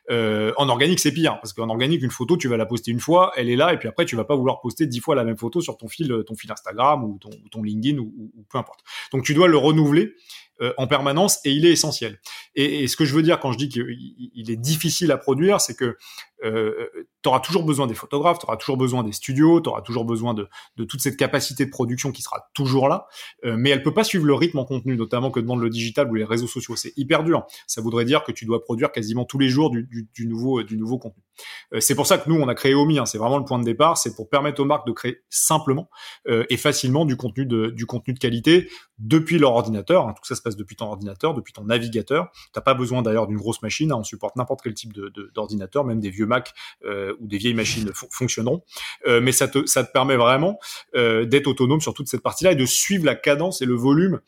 [0.10, 3.00] Euh, en organique, c'est pire parce qu'en organique, une photo, tu vas la poster une
[3.00, 5.24] fois, elle est là, et puis après, tu vas pas vouloir poster dix fois la
[5.24, 6.12] même photo sur ton fil,
[6.50, 7.19] Instagram ou
[7.52, 8.80] ton, LinkedIn ou, peu importe.
[9.13, 10.15] Donc, tu dois le renouveler
[10.62, 12.19] euh, en permanence et il est essentiel.
[12.56, 15.76] Et, ce que je veux dire quand je dis qu'il est difficile à produire, c'est
[15.76, 15.97] que
[16.43, 16.88] euh,
[17.21, 20.06] tu auras toujours besoin des photographes, tu auras toujours besoin des studios, tu auras toujours
[20.06, 20.47] besoin de,
[20.86, 23.08] toute cette capacité de production qui sera toujours là,
[23.45, 26.10] euh, mais elle peut pas suivre le rythme en contenu, notamment que demande le digital
[26.10, 26.76] ou les réseaux sociaux.
[26.76, 27.45] C'est hyper dur.
[27.67, 30.97] Ça voudrait dire que tu dois produire quasiment tous les jours du, nouveau, du nouveau
[30.97, 31.24] contenu.
[31.74, 33.60] Euh, c'est pour ça que nous, on a créé Omi, hein, c'est vraiment le point
[33.60, 35.89] de départ, c'est pour permettre aux marques de créer simplement
[36.28, 40.08] et facilement du contenu de, du contenu de qualité depuis leur ordinateur.
[40.08, 40.13] Hein.
[40.13, 42.31] tout ça se passe depuis ton ordinateur, depuis ton navigateur.
[42.53, 44.93] T'as pas besoin d'ailleurs d'une grosse machine, hein, on supporte n'importe quel type
[45.33, 46.53] d'ordinateur, même des vieux Mac
[46.85, 48.63] euh, ou des vieilles machines fonctionneront.
[49.07, 49.59] mais ça te,
[49.91, 50.59] permet vraiment
[50.93, 54.19] d'être autonome sur toute cette partie-là et de suivre la cadence et le volume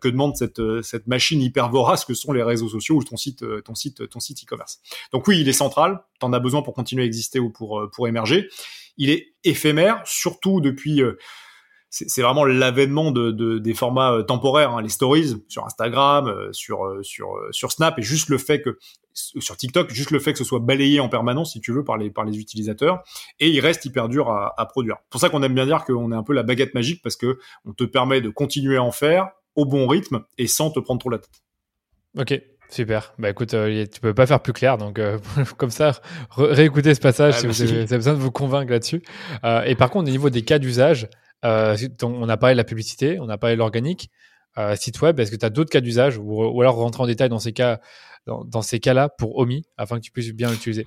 [0.00, 3.74] que demande cette, machine hyper vorace que sont les réseaux sociaux ou ton site, ton
[3.74, 4.80] site, ton site e-commerce.
[5.12, 6.00] Donc oui, il est central.
[6.18, 8.48] T'en as besoin pour continuer à exister ou pour euh, émerger.
[8.96, 11.16] Il est éphémère, surtout depuis euh,
[11.90, 16.98] c'est vraiment l'avènement de, de, des formats euh, temporaires, hein, les stories sur Instagram, sur
[17.02, 18.78] sur sur Snap, et juste le fait que
[19.14, 21.96] sur TikTok, juste le fait que ce soit balayé en permanence, si tu veux, par
[21.96, 23.02] les par les utilisateurs,
[23.40, 24.96] et il reste hyper dur à, à produire.
[25.04, 27.16] C'est pour ça qu'on aime bien dire qu'on est un peu la baguette magique parce
[27.16, 30.78] que on te permet de continuer à en faire au bon rythme et sans te
[30.80, 31.42] prendre trop la tête.
[32.16, 33.14] Ok, Super.
[33.18, 35.18] Bah écoute, euh, tu peux pas faire plus clair, donc euh,
[35.56, 35.92] comme ça,
[36.36, 39.02] réécoutez ce passage ah, si vous avez, besoin de vous convaincre là-dessus.
[39.44, 41.08] Euh, et par contre, au niveau des cas d'usage,
[41.42, 44.10] on a parlé de la publicité, on a parlé de l'organique,
[44.76, 45.20] site web.
[45.20, 47.80] Est-ce que tu as d'autres cas d'usage ou, alors rentrer en détail dans ces cas,
[48.26, 50.86] dans, ces cas-là pour OMI afin que tu puisses bien l'utiliser?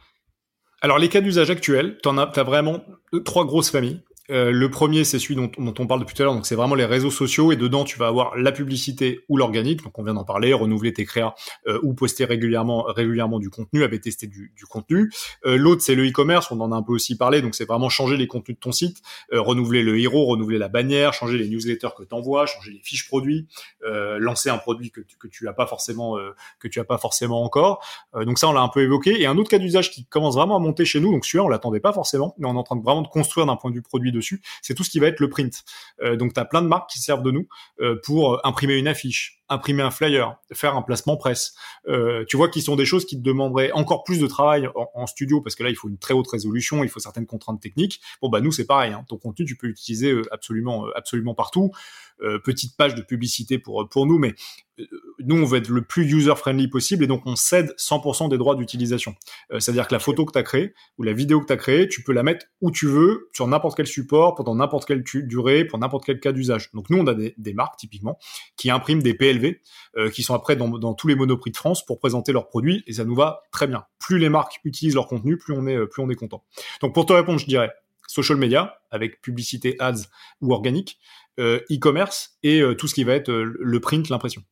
[0.82, 2.84] Alors les cas d'usage actuels, tu as, as vraiment
[3.24, 4.02] trois grosses familles.
[4.32, 6.76] Euh, le premier, c'est celui dont, on parle depuis tout à l'heure, donc c'est vraiment
[6.76, 10.14] les réseaux sociaux, et dedans, tu vas avoir la publicité ou l'organique, donc on vient
[10.14, 11.36] d'en parler, renouveler tes créas
[11.68, 15.12] euh, ou poster régulièrement régulièrement du contenu, avec tester du, du contenu.
[15.46, 17.90] Euh, l'autre, c'est le e-commerce, on en a un peu aussi parlé, donc c'est vraiment
[17.90, 21.90] changer les contenus de ton site, renouveler le héros, renouveler la bannière, changer les newsletters
[21.98, 23.48] que tu envoies, changer les fiches produits,
[23.84, 26.18] lancer un produit que, que tu as pas forcément
[26.60, 27.84] que tu as pas forcément encore.
[28.26, 29.22] donc ça, on l'a un peu évoqué.
[29.22, 31.50] Et un autre cas d'usage qui commence vraiment à monter chez nous, donc celui-là, on
[31.50, 33.76] l'attendait pas forcément, mais on est en train de vraiment de construire d'un point de
[33.76, 34.21] vue produit de
[34.62, 35.64] c'est tout ce qui va être le print.
[36.02, 37.48] Euh, donc tu as plein de marques qui servent de nous
[37.80, 41.54] euh, pour imprimer une affiche, imprimer un flyer, faire un placement presse.
[41.88, 45.08] Euh, tu vois qui sont des choses qui te demanderaient encore plus de travail en,
[45.08, 48.02] studio parce que là il faut une très haute résolution, il faut certaines contraintes techniques.
[48.22, 49.04] Bon bah nous c'est pareil, hein.
[49.10, 51.72] ton contenu tu peux l'utiliser absolument absolument partout.
[52.24, 54.36] Euh, petite page de publicité pour pour nous, mais
[54.80, 54.86] euh,
[55.26, 58.38] nous on veut être le plus user friendly possible et donc on cède 100% des
[58.38, 59.16] droits d'utilisation.
[59.52, 61.58] Euh, c'est-à-dire que la photo que tu as créée ou la vidéo que tu as
[61.58, 65.04] créée, tu peux la mettre où tu veux, sur n'importe quel support, pendant n'importe quelle
[65.04, 66.70] durée, pour n'importe quel cas d'usage.
[66.74, 68.18] Donc nous on a des, des, marques typiquement
[68.56, 69.60] qui impriment des PLV
[70.14, 72.94] qui sont après dans, dans tous les monoprix de France pour présenter leurs produits et
[72.94, 73.84] ça nous va très bien.
[74.00, 76.44] Plus les marques utilisent leur contenu, plus on est plus on est content.
[76.82, 77.72] Donc pour te répondre, je dirais
[78.12, 80.04] social media avec publicité ads
[80.42, 81.00] ou organique,
[81.40, 84.44] euh, e-commerce et euh, tout ce qui va être euh, le print, l'impression.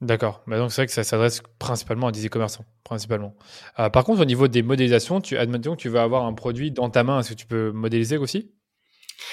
[0.00, 0.42] D'accord.
[0.46, 3.34] Bah donc c'est vrai que ça s'adresse principalement à des e-commerçants, principalement.
[3.76, 6.88] par contre, au niveau des modélisations, tu admettons que tu vas avoir un produit dans
[6.88, 7.18] ta main.
[7.18, 8.52] Est-ce que tu peux modéliser aussi?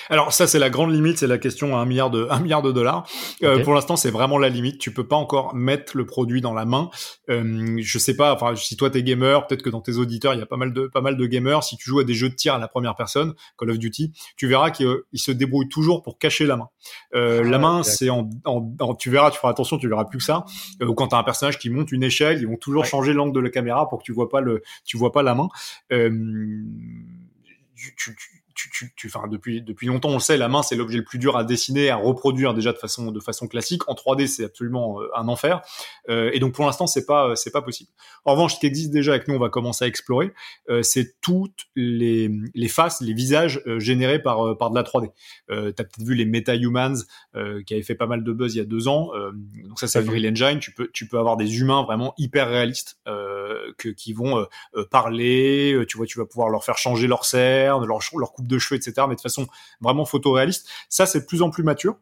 [0.09, 2.61] Alors ça c'est la grande limite, c'est la question à un milliard de un milliard
[2.61, 3.07] de dollars.
[3.43, 4.79] Euh, pour l'instant c'est vraiment la limite.
[4.79, 6.89] Tu peux pas encore mettre le produit dans la main.
[7.29, 8.33] Euh, je sais pas.
[8.33, 10.73] Enfin si toi t'es gamer, peut-être que dans tes auditeurs il y a pas mal
[10.73, 11.63] de pas mal de gamers.
[11.63, 14.13] Si tu joues à des jeux de tir à la première personne, Call of Duty,
[14.37, 16.69] tu verras qu'ils se débrouillent toujours pour cacher la main.
[17.13, 20.19] Euh, ah la main c'est en, en, tu verras, tu feras attention, tu verras plus
[20.19, 20.45] que ça.
[20.81, 23.33] Euh, ou quand t'as un personnage qui monte une échelle, ils vont toujours changer l'angle
[23.33, 25.47] de la caméra pour que tu vois pas le tu vois pas la main.
[25.91, 26.09] Euh,
[27.75, 30.75] tu, tu, tu, tu, tu enfin, depuis depuis longtemps, on le sait, la main c'est
[30.75, 33.87] l'objet le plus dur à dessiner, à reproduire déjà de façon de façon classique.
[33.89, 35.61] En 3D, c'est absolument euh, un enfer.
[36.09, 37.89] Euh, et donc pour l'instant, c'est pas c'est pas possible.
[38.23, 40.33] En revanche, ce qui existe déjà et que nous on va commencer à explorer,
[40.69, 45.11] euh, c'est toutes les les faces, les visages générés par par de la 3D.
[45.51, 46.95] Euh, T'as peut-être vu les Meta Humans
[47.65, 49.11] qui avaient fait pas mal de buzz il y a deux ans.
[49.67, 50.59] donc ça, c'est Unreal Engine.
[50.59, 54.47] Tu peux tu peux avoir des humains vraiment hyper réalistes que qui vont
[54.91, 55.83] parler.
[55.89, 58.77] Tu vois, tu vas pouvoir leur faire changer leur cerne, leur leur coupe de cheveux,
[58.77, 59.07] etc.
[59.07, 59.47] Mais de façon
[59.81, 60.67] vraiment photoréaliste.
[60.89, 61.97] Ça, c'est de plus en plus mature.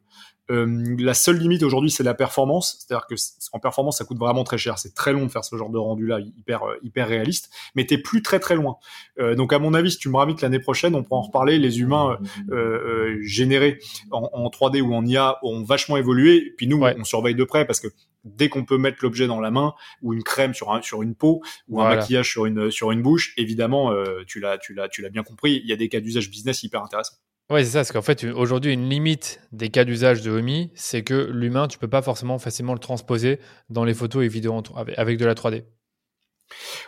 [0.51, 2.77] Euh, la seule limite aujourd'hui, c'est la performance.
[2.79, 3.15] C'est-à-dire que
[3.53, 4.77] en performance, ça coûte vraiment très cher.
[4.77, 7.49] C'est très long de faire ce genre de rendu-là, hyper euh, hyper réaliste.
[7.75, 8.77] Mais t'es plus très très loin.
[9.19, 11.57] Euh, donc à mon avis, si tu me ravites l'année prochaine, on pourra en reparler.
[11.57, 12.17] Les humains
[12.49, 13.79] euh, générés
[14.11, 16.37] en, en, 3D ou en IA ont vachement évolué.
[16.37, 17.87] Et puis nous, on surveille de près parce que
[18.25, 21.15] dès qu'on peut mettre l'objet dans la main ou une crème sur un, sur une
[21.15, 23.93] peau ou un maquillage sur une sur une bouche, évidemment,
[24.27, 25.61] tu l'as tu l'as tu l'as bien compris.
[25.63, 27.17] Il y a des cas d'usage business hyper intéressants.
[27.49, 31.03] Oui, c'est ça, parce qu'en fait, aujourd'hui, une limite des cas d'usage de OMI, c'est
[31.03, 34.63] que l'humain, tu peux pas forcément facilement le transposer dans les photos et vidéos
[34.97, 35.65] avec de la 3D.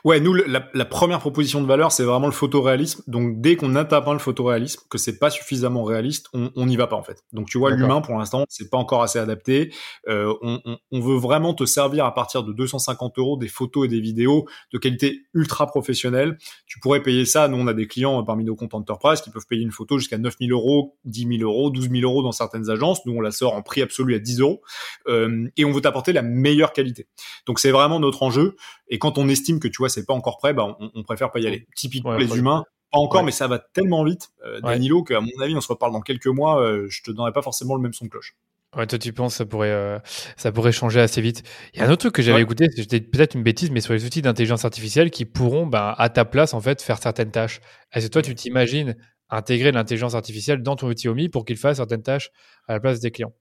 [0.04, 3.04] Ouais, nous, la, la, première proposition de valeur, c'est vraiment le photoréalisme.
[3.08, 6.96] Donc, dès qu'on atteint le photoréalisme, que c'est pas suffisamment réaliste, on n'y va pas
[6.96, 7.24] en fait.
[7.34, 9.74] Donc, tu vois, l'humain, pour l'instant, c'est pas encore assez adapté.
[10.08, 13.86] Euh, on, on, on, veut vraiment te servir à partir de 250 euros des photos
[13.86, 16.38] et des vidéos de qualité ultra professionnelle.
[16.68, 17.48] Tu pourrais payer ça.
[17.48, 19.98] Nous, on a des clients euh, parmi nos comptes enterprise qui peuvent payer une photo
[19.98, 23.06] jusqu'à 9000 euros, 10 000 euros, 12 000 euros dans certaines agences.
[23.06, 24.62] Nous, on la sort en prix absolu à 10 euros.
[25.08, 27.08] Euh, et on veut t'apporter la meilleure qualité.
[27.48, 28.56] Donc, c'est vraiment notre enjeu.
[28.88, 31.32] Et quand on estime que tu vois c'est pas encore prêt, bah on, on préfère
[31.32, 31.68] pas y aller.
[31.76, 35.56] Typiquement les humains, pas encore, mais ça va tellement vite, euh, Danilo, qu'à mon avis
[35.56, 36.62] on se reparle dans quelques mois.
[36.62, 38.36] Euh, je te donnerai pas forcément le même son de cloche.
[38.76, 40.00] Ouais, toi tu penses ça pourrait euh,
[40.36, 41.44] ça pourrait changer assez vite.
[41.74, 43.94] Il y a un autre truc que j'avais écouté, c'était peut-être une bêtise, mais sur
[43.94, 47.62] les outils d'intelligence artificielle qui pourront, bah, à ta place en fait, faire certaines tâches.
[47.94, 48.96] Est-ce que toi tu t'imagines
[49.30, 52.32] intégrer l'intelligence artificielle dans ton outil OMI pour qu'il fasse certaines tâches
[52.68, 53.34] à la place des clients?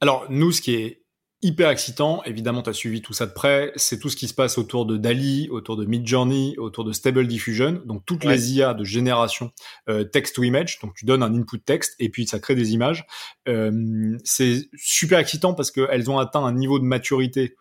[0.00, 1.01] Alors nous, ce qui est
[1.42, 2.22] hyper excitant.
[2.24, 3.72] Évidemment, tu as suivi tout ça de près.
[3.76, 7.26] C'est tout ce qui se passe autour de DALI, autour de Midjourney, autour de Stable
[7.26, 7.82] Diffusion.
[7.84, 9.50] Donc, toutes les IA de génération
[9.88, 10.78] euh, text to image.
[10.80, 13.04] Donc, tu donnes un input texte et puis ça crée des images.
[13.48, 17.56] Euh, c'est super excitant parce qu'elles ont atteint un niveau de maturité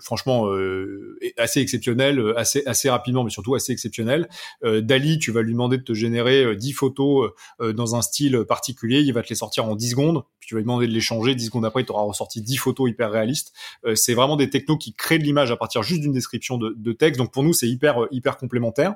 [0.00, 4.28] franchement euh, assez exceptionnel, euh, assez assez rapidement, mais surtout assez exceptionnel.
[4.62, 9.12] Dali, tu vas lui demander de te générer 10 photos dans un style particulier, il
[9.12, 11.34] va te les sortir en 10 secondes, puis tu vas lui demander de les changer,
[11.34, 13.52] 10 secondes après, il t'aura ressorti 10 photos hyper réalistes.
[13.94, 16.92] c'est vraiment des technos qui créent de l'image à partir juste d'une description de, de,
[16.92, 18.94] texte, donc pour nous c'est hyper hyper complémentaire.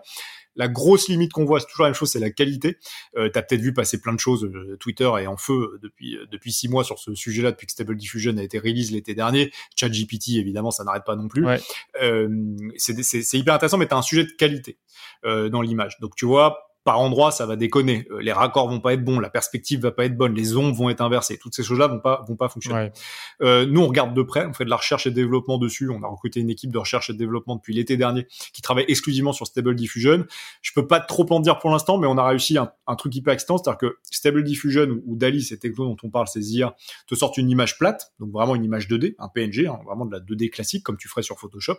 [0.57, 2.79] La grosse limite qu'on voit, c'est toujours la même chose, c'est la qualité.
[3.17, 4.45] Euh, tu as peut-être vu passer plein de choses.
[4.45, 7.73] Euh, Twitter est en feu depuis euh, depuis six mois sur ce sujet-là, depuis que
[7.73, 9.53] Stable Diffusion a été release l'été dernier.
[9.77, 11.47] ChatGPT, évidemment, ça n'arrête pas non plus.
[12.03, 12.29] Euh,
[12.77, 14.79] c'est hyper intéressant, mais tu as un sujet de qualité
[15.25, 15.99] euh, dans l'image.
[16.01, 18.07] Donc tu vois, par endroit, ça va déconner.
[18.11, 20.75] Euh, les raccords vont pas être bons, la perspective va pas être bonne, les ombres
[20.75, 21.39] vont être inversées.
[21.39, 22.91] Toutes ces choses-là vont pas vont pas fonctionner.
[23.43, 25.91] Euh, nous, on regarde de près, on fait de la recherche et développement dessus.
[25.91, 28.87] On a recruté une équipe de recherche et de développement depuis l'été dernier qui travaille
[28.89, 30.25] exclusivement sur Stable Diffusion.
[30.63, 33.15] Je peux pas trop en dire pour l'instant, mais on a réussi un, un truc
[33.15, 36.75] hyper excitant, c'est-à-dire que Stable Diffusion ou, DALI, ces technos dont on parle, ces IA,
[37.07, 40.13] te sortent une image plate, donc vraiment une image 2D, un PNG, hein, vraiment de
[40.13, 41.77] la 2D classique comme tu ferais sur Photoshop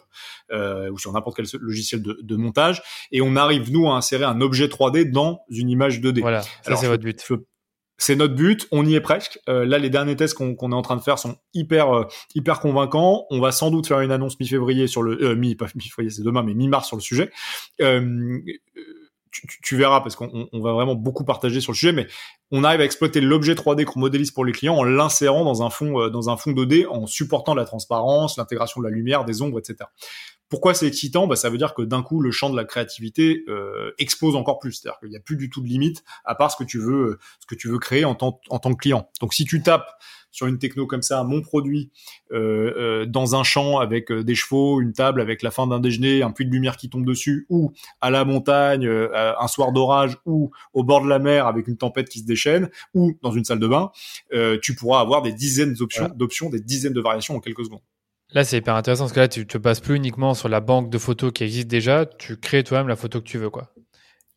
[0.51, 4.25] euh, ou sur n'importe quel logiciel de, de montage, et on arrive nous à insérer
[4.25, 6.21] un objet 3D dans une image 2D.
[6.21, 7.21] Voilà, ça c'est votre but.
[8.01, 9.39] C'est notre but, on y est presque.
[9.47, 12.59] Euh, là, les derniers tests qu'on est en train de faire sont hyper euh, hyper
[12.59, 13.27] convaincants.
[13.29, 16.23] On va sans doute faire une annonce mi-février sur le euh, mi pas mi-février, c'est
[16.23, 17.29] demain, mais mi-mars sur le sujet.
[17.77, 22.07] Tu, tu, verras parce qu'on on va vraiment beaucoup partager sur le sujet, mais
[22.49, 25.69] on arrive à exploiter l'objet 3D qu'on modélise pour les clients en l'insérant dans un
[25.69, 29.59] fond dans un fond 2D en supportant la transparence, l'intégration de la lumière, des ombres,
[29.59, 29.89] etc.
[30.51, 31.25] Pourquoi c'est excitant?
[31.25, 34.59] Bah, Ça veut dire que d'un coup, le champ de la créativité euh, explose encore
[34.59, 34.73] plus.
[34.73, 37.17] C'est-à-dire qu'il n'y a plus du tout de limite à part ce que tu veux,
[37.39, 39.09] ce que tu veux créer en tant, en tant que client.
[39.21, 39.89] Donc si tu tapes
[40.31, 41.91] sur une techno comme ça, mon produit
[42.31, 45.79] euh, euh, dans un champ avec euh, des chevaux, une table avec la fin d'un
[45.79, 49.71] déjeuner, un puits de lumière qui tombe dessus, ou à la montagne, euh, un soir
[49.73, 53.31] d'orage, ou au bord de la mer avec une tempête qui se déchaîne, ou dans
[53.31, 53.91] une salle de bain,
[54.33, 57.81] euh, tu pourras avoir des dizaines d'options, d'options, des dizaines de variations en quelques secondes.
[58.33, 60.89] Là, c'est hyper intéressant parce que là, tu te bases plus uniquement sur la banque
[60.89, 63.73] de photos qui existe déjà, tu crées toi-même la photo que tu veux, quoi.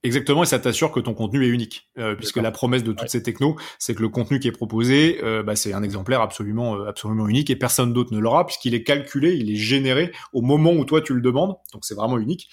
[0.03, 3.09] Exactement, et ça t'assure que ton contenu est unique, euh, puisque la promesse de toutes
[3.09, 6.77] ces technos, c'est que le contenu qui est proposé, euh, bah, c'est un exemplaire absolument,
[6.77, 10.43] euh, absolument unique, et personne d'autre ne l'aura, puisqu'il est calculé, il est généré au
[10.43, 12.51] moment où toi tu le demandes, donc c'est vraiment unique,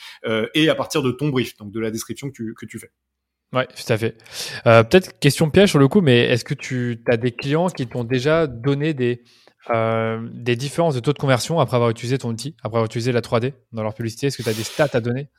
[0.53, 2.91] et à partir de ton brief, donc de la description que tu, que tu fais.
[3.53, 4.15] Ouais, tout à fait.
[4.65, 7.85] Euh, peut-être question piège sur le coup, mais est-ce que tu as des clients qui
[7.85, 9.23] t'ont déjà donné des
[9.69, 13.11] euh, des différences de taux de conversion après avoir utilisé ton outil, après avoir utilisé
[13.11, 15.29] la 3D dans leur publicité Est-ce que tu as des stats à donner?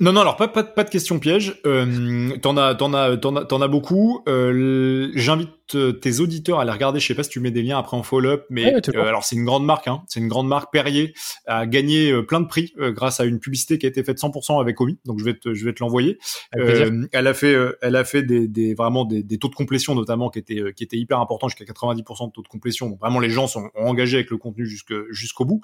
[0.00, 1.60] Non, non, alors pas, pas, pas de question piège.
[1.64, 4.22] Euh, t'en as, t'en as, t'en as, as beaucoup.
[4.28, 7.00] Euh, J'invite tes auditeurs à les regarder.
[7.00, 9.36] Je sais pas si tu mets des liens après en follow-up, mais euh, alors c'est
[9.36, 9.88] une grande marque.
[9.88, 10.72] Hein, c'est une grande marque.
[10.72, 11.14] Perrier
[11.46, 14.60] a gagné euh, plein de prix grâce à une publicité qui a été faite 100%
[14.60, 14.98] avec Omi.
[15.04, 16.18] Donc je vais te, je vais te l'envoyer.
[16.52, 20.30] elle a fait, elle a fait des, des vraiment des, des, taux de complétion notamment
[20.30, 22.88] qui étaient, qui étaient hyper importants jusqu'à 90% de taux de complétion.
[22.88, 24.66] Donc vraiment les gens sont engagés avec le contenu
[25.10, 25.60] jusqu'au bout.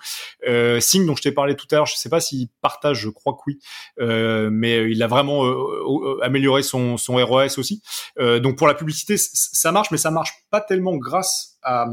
[0.49, 3.09] Euh, Sing dont je t'ai parlé tout à l'heure, je sais pas s'il partage, je
[3.09, 3.59] crois que oui.
[4.01, 7.83] Euh, mais euh, il a vraiment euh, amélioré son, son ROS aussi.
[8.19, 11.87] donc pour la publicité, ça marche, mais ça marche pas tellement grâce à,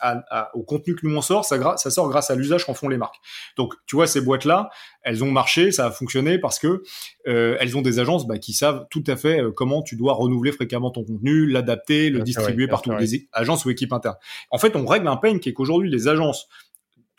[0.00, 2.88] à, au contenu que nous on sort, ça, ça sort grâce à l'usage qu'en font
[2.88, 3.16] les marques.
[3.58, 4.70] Donc, tu vois, ces boîtes-là,
[5.02, 6.82] elles ont marché, ça a fonctionné parce que
[7.26, 10.52] euh, elles ont des agences bah, qui savent tout à fait comment tu dois renouveler
[10.52, 14.16] fréquemment ton contenu, l'adapter, le distribuer partout, des agences ou équipes internes.
[14.50, 16.48] En fait, on règle un pain qui est qu'aujourd'hui, les agences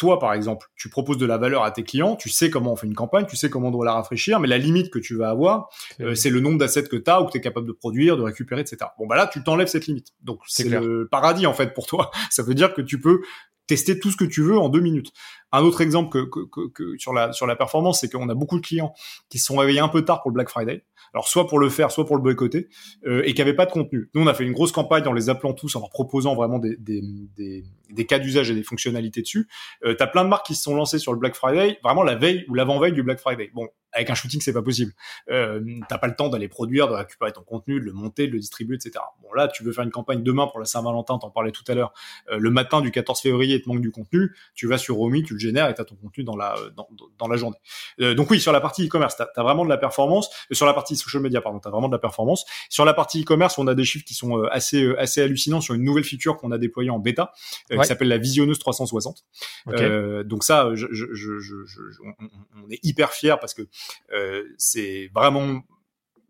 [0.01, 2.75] toi, par exemple, tu proposes de la valeur à tes clients, tu sais comment on
[2.75, 5.15] fait une campagne, tu sais comment on doit la rafraîchir, mais la limite que tu
[5.15, 7.67] vas avoir, euh, c'est le nombre d'assets que tu as ou que tu es capable
[7.67, 8.77] de produire, de récupérer, etc.
[8.97, 10.07] Bon, bah là, tu t'enlèves cette limite.
[10.23, 12.09] Donc, c'est le paradis, en fait, pour toi.
[12.31, 13.21] Ça veut dire que tu peux
[13.67, 15.12] tester tout ce que tu veux en deux minutes.
[15.52, 18.58] Un autre exemple que, que, que, sur la sur la performance, c'est qu'on a beaucoup
[18.58, 18.93] de clients
[19.30, 21.69] qui se sont réveillés un peu tard pour le Black Friday alors soit pour le
[21.69, 22.69] faire, soit pour le boycotter,
[23.06, 24.10] euh, et qui n'avaient pas de contenu.
[24.13, 26.60] Nous, on a fait une grosse campagne en les appelant tous, en leur proposant vraiment
[26.60, 27.02] des, des,
[27.36, 29.47] des, des cas d'usage et des fonctionnalités dessus.
[29.84, 32.15] Euh, T'as plein de marques qui se sont lancées sur le Black Friday, vraiment la
[32.15, 33.52] veille ou l'avant-veille du Black Friday.
[33.54, 34.93] Bon, avec un shooting, c'est pas possible.
[35.30, 38.34] Euh, T'as pas le temps d'aller produire, de récupérer ton contenu, de le monter, de
[38.34, 39.04] le distribuer, etc.
[39.21, 41.73] Bon là, tu veux faire une campagne demain pour la Saint-Valentin, t'en parlais tout à
[41.73, 41.93] l'heure.
[42.32, 44.36] Euh, le matin du 14 février, il te manque du contenu.
[44.56, 47.27] Tu vas sur Romy, tu le génères et t'as ton contenu dans la dans, dans
[47.27, 47.58] la journée.
[47.99, 50.30] Euh, donc oui, sur la partie e-commerce, t'as as vraiment de la performance.
[50.51, 52.45] Euh, sur la partie social media, pardon, t'as vraiment de la performance.
[52.69, 55.73] Sur la partie e-commerce, on a des chiffres qui sont euh, assez assez hallucinants sur
[55.73, 57.34] une nouvelle feature qu'on a déployée en bêta,
[57.69, 59.25] qui s'appelle la visionneuse 360.
[60.25, 61.56] donc ça, je, je, je,
[62.04, 62.25] on,
[62.65, 63.63] on, est hyper fier parce que
[64.58, 65.62] c'est vraiment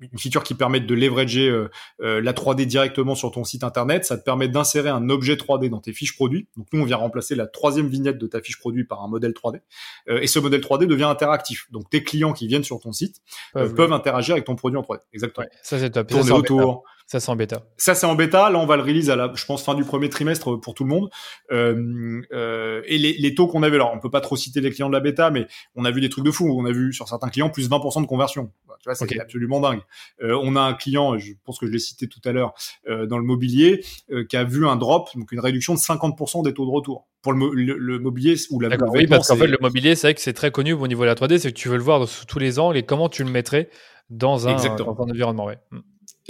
[0.01, 1.69] une feature qui permet de leverager euh,
[2.01, 4.03] euh, la 3D directement sur ton site internet.
[4.05, 6.47] Ça te permet d'insérer un objet 3D dans tes fiches produits.
[6.57, 9.31] Donc nous, on vient remplacer la troisième vignette de ta fiche produit par un modèle
[9.31, 9.61] 3D.
[10.09, 11.67] Euh, et ce modèle 3D devient interactif.
[11.71, 13.21] Donc tes clients qui viennent sur ton site
[13.53, 14.99] peuvent interagir avec ton produit en 3D.
[15.13, 15.47] Exactement.
[15.61, 16.07] ça c'est top.
[16.07, 16.83] Tourner autour.
[17.11, 17.63] Ça c'est en bêta.
[17.75, 18.49] Ça c'est en bêta.
[18.49, 20.85] Là on va le release à la, je pense fin du premier trimestre pour tout
[20.85, 21.09] le monde.
[21.51, 24.71] Euh, euh, et les, les taux qu'on avait, alors on peut pas trop citer les
[24.71, 25.45] clients de la bêta, mais
[25.75, 26.49] on a vu des trucs de fou.
[26.57, 28.53] On a vu sur certains clients plus 20% de conversion.
[28.79, 29.81] Tu vois, c'est absolument dingue.
[30.23, 32.53] Euh, on a un client, je pense que je l'ai cité tout à l'heure,
[32.87, 36.43] euh, dans le mobilier, euh, qui a vu un drop, donc une réduction de 50%
[36.43, 38.69] des taux de retour pour le, le, mobilier ou la.
[38.87, 41.07] Oui, parce qu'en fait le mobilier, c'est vrai que c'est très connu au niveau de
[41.07, 43.25] la 3D, c'est que tu veux le voir sous tous les angles et comment tu
[43.25, 43.69] le mettrais
[44.09, 45.45] dans un, dans un environnement.
[45.45, 45.59] Ouais.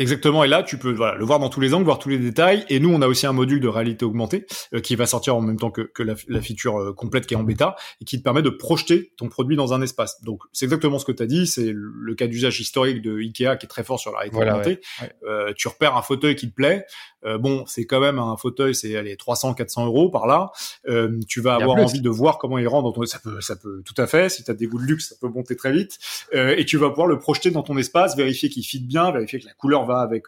[0.01, 0.43] Exactement.
[0.43, 2.65] Et là, tu peux voilà, le voir dans tous les angles, voir tous les détails.
[2.69, 5.41] Et nous, on a aussi un module de réalité augmentée euh, qui va sortir en
[5.41, 8.17] même temps que, que la, la, feature euh, complète qui est en bêta et qui
[8.17, 10.21] te permet de projeter ton produit dans un espace.
[10.23, 11.45] Donc, c'est exactement ce que tu as dit.
[11.45, 14.81] C'est le cas d'usage historique de Ikea qui est très fort sur la réalité augmentée.
[15.27, 16.85] Euh, tu repères un fauteuil qui te plaît.
[17.25, 20.51] Euh, bon, c'est quand même un fauteuil, c'est allez 300, 400 euros par là.
[20.87, 23.05] Euh, tu vas avoir envie de voir comment il rentre dans ton.
[23.05, 24.29] Ça peut, ça peut tout à fait.
[24.29, 25.97] Si tu as des goûts de luxe, ça peut monter très vite.
[26.33, 29.39] Euh, et tu vas pouvoir le projeter dans ton espace, vérifier qu'il fit bien, vérifier
[29.39, 30.25] que la couleur va avec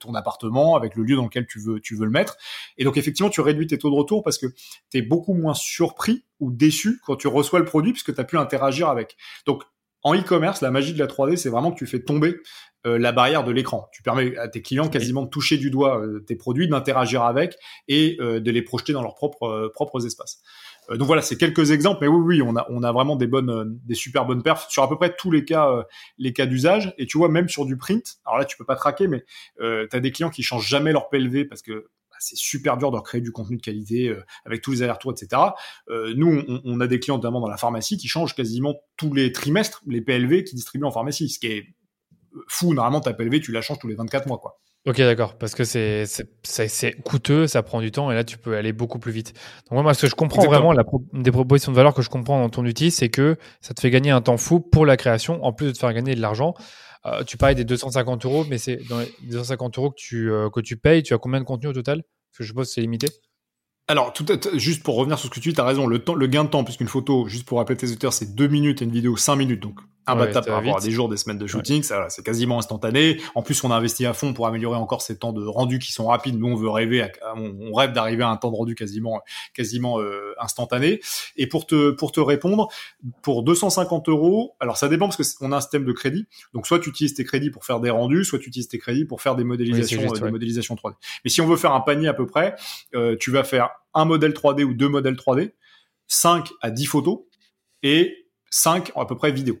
[0.00, 2.36] ton appartement, avec le lieu dans lequel tu veux, tu veux le mettre.
[2.78, 4.46] Et donc effectivement, tu réduis tes taux de retour parce que
[4.90, 8.24] tu es beaucoup moins surpris ou déçu quand tu reçois le produit puisque tu as
[8.24, 9.16] pu interagir avec.
[9.46, 9.62] Donc
[10.06, 12.36] en e-commerce, la magie de la 3D, c'est vraiment que tu fais tomber
[12.86, 13.88] euh, la barrière de l'écran.
[13.92, 17.56] Tu permets à tes clients quasiment de toucher du doigt euh, tes produits, d'interagir avec
[17.88, 20.40] et euh, de les projeter dans leurs propres propres espaces.
[20.90, 23.78] donc voilà, c'est quelques exemples, mais oui, oui, on a on a vraiment des bonnes,
[23.84, 25.84] des super bonnes perfs sur à peu près tous les cas,
[26.18, 26.94] les cas d'usage.
[26.98, 29.24] Et tu vois, même sur du print, alors là, tu peux pas traquer, mais
[29.58, 32.92] tu as des clients qui changent jamais leur PLV parce que bah, c'est super dur
[32.92, 35.42] de recréer du contenu de qualité avec tous les allers-retours, etc.
[35.88, 39.32] nous, on, on, a des clients notamment dans la pharmacie qui changent quasiment tous les
[39.32, 41.74] trimestres les PLV qui distribuent en pharmacie, ce qui est
[42.48, 42.74] fou.
[42.74, 44.58] Normalement, ta PLV, tu la changes tous les 24 mois, quoi.
[44.86, 46.06] Ok, d'accord, parce que c'est
[47.04, 49.34] coûteux, ça prend du temps, et là tu peux aller beaucoup plus vite.
[49.68, 52.40] Donc moi, ce que je comprends vraiment, la des propositions de valeur que je comprends
[52.40, 55.44] dans ton outil, c'est que ça te fait gagner un temps fou pour la création,
[55.44, 56.54] en plus de te faire gagner de l'argent.
[57.04, 60.50] Euh, tu parlais des 250 euros, mais c'est dans les 250 euros que tu euh,
[60.50, 61.02] que tu payes.
[61.02, 62.02] Tu as combien de contenu au total?
[62.02, 63.08] Parce que je suppose que c'est limité.
[63.88, 66.14] Alors, tout, juste pour revenir sur ce que tu dis, tu as raison, le, temps,
[66.14, 68.84] le gain de temps, puisqu'une photo, juste pour rappeler tes auteurs, c'est deux minutes et
[68.84, 69.62] une vidéo cinq minutes.
[69.62, 73.20] Donc, imbattable par rapport à des jours, des semaines de shooting, ça, c'est quasiment instantané.
[73.34, 75.92] En plus, on a investi à fond pour améliorer encore ces temps de rendu qui
[75.92, 76.38] sont rapides.
[76.38, 79.22] Nous, on veut rêver, à, on, rêve d'arriver à un temps de rendu quasiment,
[79.54, 81.00] quasiment euh, instantané.
[81.36, 82.68] Et pour te, pour te répondre,
[83.22, 86.26] pour 250 euros, alors ça dépend parce qu'on a un système de crédit.
[86.54, 89.04] Donc, soit tu utilises tes crédits pour faire des rendus, soit tu utilises tes crédits
[89.04, 90.94] pour faire des modélisations, euh, des modélisations 3D.
[91.24, 92.54] Mais si on veut faire un panier à peu près,
[92.94, 95.52] euh, tu vas faire un modèle 3D ou deux modèles 3D,
[96.06, 97.20] 5 à 10 photos
[97.82, 99.58] et 5 à peu près vidéo.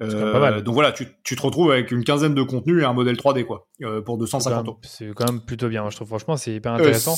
[0.00, 3.16] Euh, donc voilà, tu, tu, te retrouves avec une quinzaine de contenus et un modèle
[3.16, 4.78] 3D quoi, euh, pour 250 euros.
[4.82, 6.08] C'est quand même plutôt bien, je trouve.
[6.08, 7.16] Franchement, c'est hyper intéressant.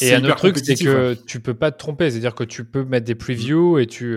[0.00, 2.84] et un autre truc, c'est que tu peux pas te tromper, c'est-à-dire que tu peux
[2.84, 4.16] mettre des previews et tu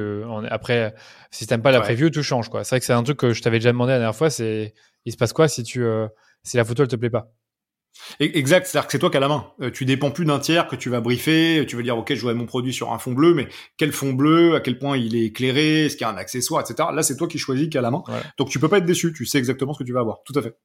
[0.49, 0.93] après,
[1.31, 2.63] si t'aimes pas la preview, tout change quoi.
[2.63, 4.29] C'est vrai que c'est un truc que je t'avais déjà demandé la dernière fois.
[4.29, 4.73] C'est
[5.05, 5.83] il se passe quoi si tu
[6.43, 7.31] si la photo elle te plaît pas?
[8.19, 9.47] Exact, c'est-à-dire que c'est toi qui as la main.
[9.61, 11.65] Euh, tu dépends plus d'un tiers que tu vas briefer.
[11.67, 14.13] Tu vas dire, ok, je vois mon produit sur un fond bleu, mais quel fond
[14.13, 16.89] bleu, à quel point il est éclairé, est-ce qu'il y a un accessoire, etc.
[16.93, 18.03] Là, c'est toi qui choisis, qui a la main.
[18.37, 19.13] Donc, tu peux pas être déçu.
[19.13, 20.23] Tu sais exactement ce que tu vas avoir.
[20.25, 20.55] Tout à fait.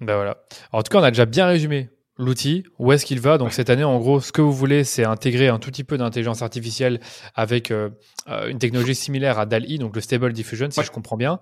[0.00, 0.38] Ben voilà.
[0.72, 3.38] en tout cas, on a déjà bien résumé l'outil, où est-ce qu'il va.
[3.38, 5.96] Donc cette année, en gros, ce que vous voulez, c'est intégrer un tout petit peu
[5.96, 7.00] d'intelligence artificielle
[7.34, 7.90] avec euh,
[8.28, 11.40] euh, une technologie similaire à DALI, donc le Stable Diffusion, si je comprends bien.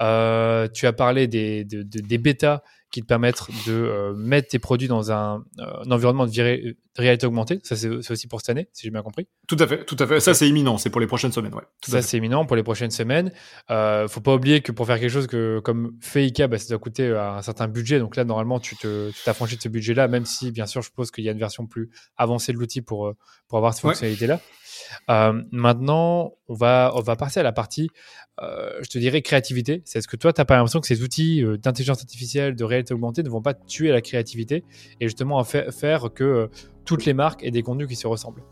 [0.00, 4.88] Euh, tu as parlé des, des bêtas qui te permettent de euh, mettre tes produits
[4.88, 7.60] dans un, euh, environnement de, réalité augmentée.
[7.62, 9.28] Ça, c'est aussi pour cette année, si j'ai bien compris.
[9.46, 10.20] Tout à fait, tout à fait.
[10.20, 10.78] Ça, c'est imminent.
[10.78, 11.62] C'est pour les prochaines semaines, ouais.
[11.86, 13.32] ça, c'est imminent pour les prochaines semaines.
[13.70, 16.68] Euh, faut pas oublier que pour faire quelque chose que, comme fait IKEA, bah, ça
[16.68, 17.98] doit coûter euh, un certain budget.
[17.98, 18.76] Donc là, normalement, tu
[19.24, 21.66] t'affranchis de ce budget-là, même si, bien sûr, je suppose qu'il y a une version
[21.66, 23.12] plus avancée de l'outil pour,
[23.48, 24.40] pour avoir cette fonctionnalité-là.
[25.10, 27.90] Euh, maintenant, on va, on va passer à la partie,
[28.42, 29.82] euh, je te dirais, créativité.
[29.84, 32.64] C'est ce que toi, tu n'as pas l'impression que ces outils euh, d'intelligence artificielle, de
[32.64, 34.64] réalité augmentée ne vont pas tuer la créativité
[35.00, 36.50] et justement faire que
[36.88, 38.42] toutes les marques aient des contenus qui se ressemblent.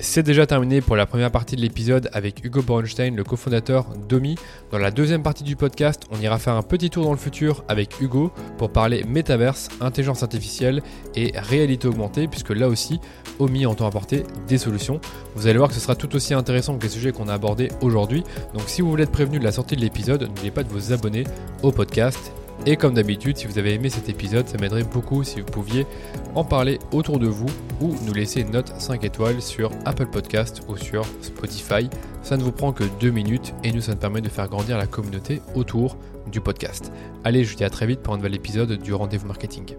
[0.00, 4.36] C'est déjà terminé pour la première partie de l'épisode avec Hugo Bornstein, le cofondateur d'Omi.
[4.70, 7.64] Dans la deuxième partie du podcast, on ira faire un petit tour dans le futur
[7.68, 10.82] avec Hugo pour parler métaverse, intelligence artificielle
[11.16, 12.98] et réalité augmentée, puisque là aussi,
[13.40, 14.98] Omi entend apporter des solutions.
[15.34, 17.68] Vous allez voir que ce sera tout aussi intéressant que les sujets qu'on a abordés
[17.82, 18.22] aujourd'hui.
[18.54, 20.94] Donc si vous voulez être prévenu de la sortie de l'épisode, n'oubliez pas de vous
[20.94, 21.24] abonner
[21.62, 22.32] au podcast
[22.66, 25.86] et comme d'habitude, si vous avez aimé cet épisode, ça m'aiderait beaucoup si vous pouviez
[26.34, 27.48] en parler autour de vous
[27.80, 31.88] ou nous laisser une note 5 étoiles sur Apple Podcast ou sur Spotify.
[32.22, 34.76] Ça ne vous prend que 2 minutes et nous, ça nous permet de faire grandir
[34.76, 35.96] la communauté autour
[36.30, 36.92] du podcast.
[37.24, 39.74] Allez, je vous dis à très vite pour un nouvel épisode du Rendez-vous Marketing.